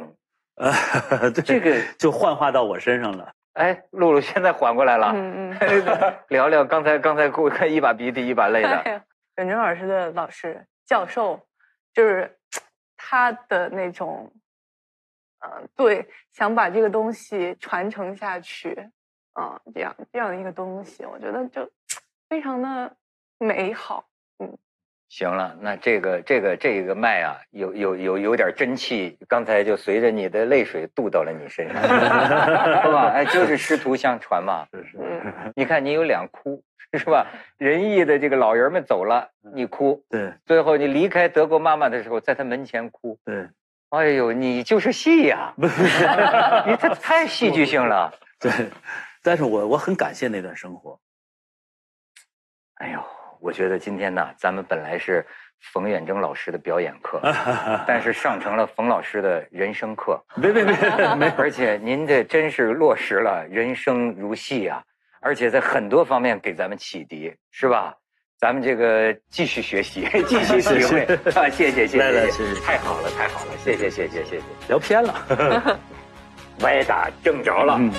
[0.56, 1.42] 呃，对。
[1.42, 3.32] 这个就幻化到我身上了。
[3.54, 6.14] 哎，露露现在缓过来了，嗯嗯。
[6.28, 9.02] 聊聊刚才刚才给我看一把鼻涕一把泪的，哎呀，
[9.38, 11.40] 远征老师的老师教授，
[11.94, 12.36] 就是
[13.12, 14.32] 他的那种，
[15.40, 18.90] 呃，对，想把这个东西传承下去，
[19.34, 21.70] 嗯、这样这样的一个东西，我觉得就
[22.30, 22.96] 非常的
[23.38, 24.08] 美好。
[25.12, 33.12] 行了，那这个这个这个麦啊，有有有有点真气，刚才就随着你的泪水渡到了你身上， 是吧？
[33.14, 34.66] 哎，就是师徒相传嘛。
[34.72, 36.64] 是是，嗯，你看你有两哭，
[36.98, 37.28] 是吧？
[37.58, 43.20] 仁义的这个老人们走了，你哭；对最后你离开德国妈妈的时候，在她门前哭。
[43.26, 43.50] 对
[43.90, 48.14] 哎呦，你就是戏呀、你这太戏剧性了。
[48.40, 48.50] 对，
[49.22, 50.98] 但是我我很感谢那段生活。
[52.76, 53.04] 哎呦，
[53.42, 55.26] 我觉得今天呢，咱们本来是
[55.74, 57.20] 冯远征老师的表演课，
[57.88, 60.24] 但是上成了冯老师的人生课。
[60.42, 60.76] 别别别，
[61.16, 64.82] 没而且您这真是落实了人生如戏啊，
[65.20, 67.94] 而且在很多方面给咱们启迪，是吧？
[68.40, 71.04] 咱们这个继续学习，继续体会
[71.36, 71.48] 啊！
[71.50, 75.80] 谢谢谢谢，来来谢谢谢太好了太好了，谢谢谢谢谢谢，聊偏了。
[76.62, 77.78] 歪打正着了。
[77.80, 77.92] 嗯，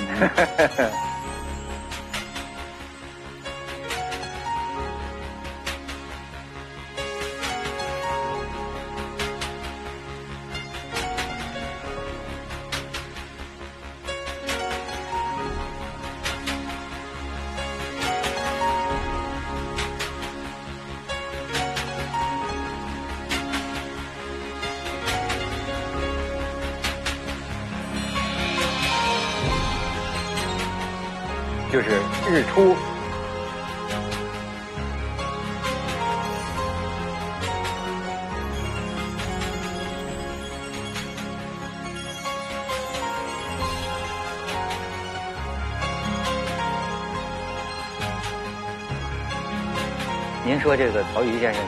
[50.76, 51.62] 这个曹禺先生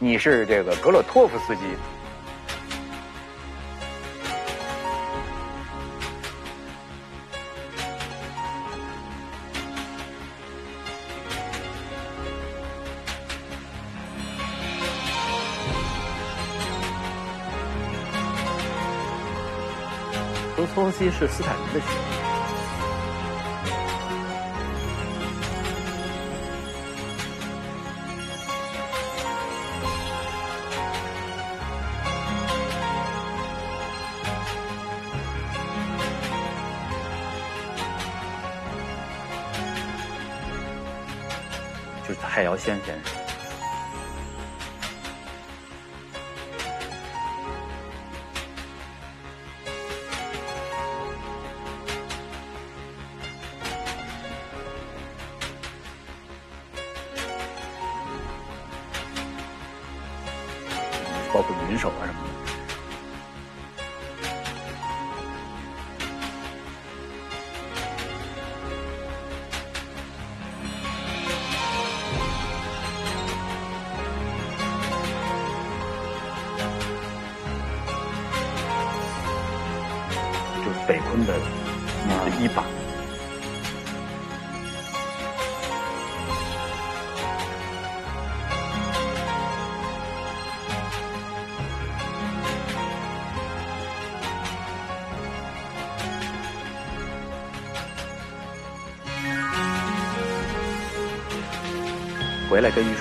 [0.00, 1.62] 你是这个格洛托夫斯基。
[20.98, 22.17] 西是斯坦尼的学。
[62.12, 62.57] 括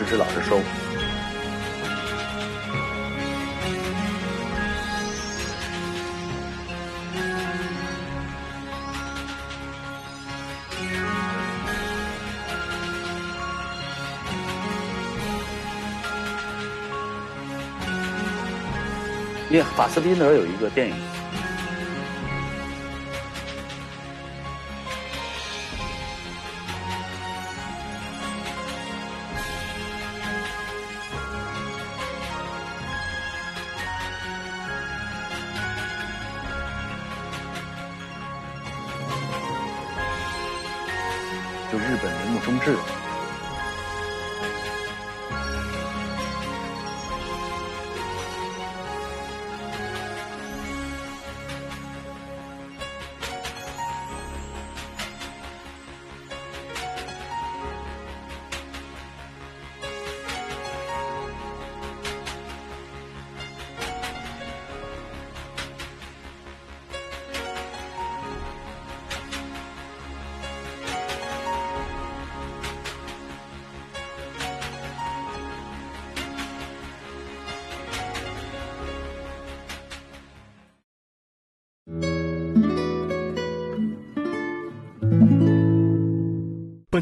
[0.08, 0.62] 是老师收。
[19.50, 20.96] 因为法斯宾德有一个电影，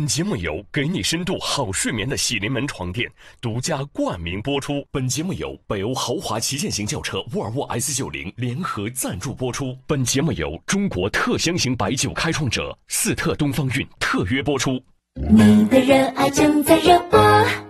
[0.06, 3.10] 节目由给你深度好睡眠的喜临门床垫
[3.42, 4.86] 独家冠名播出。
[4.92, 9.76] 本节目由北欧豪华旗舰型轿车沃尔沃 S 九零联合赞助播出。
[9.88, 14.82] 本节目由中国特香型白酒开创者四特东方韵特约播出。
[15.30, 17.65] 你的热爱正在热播。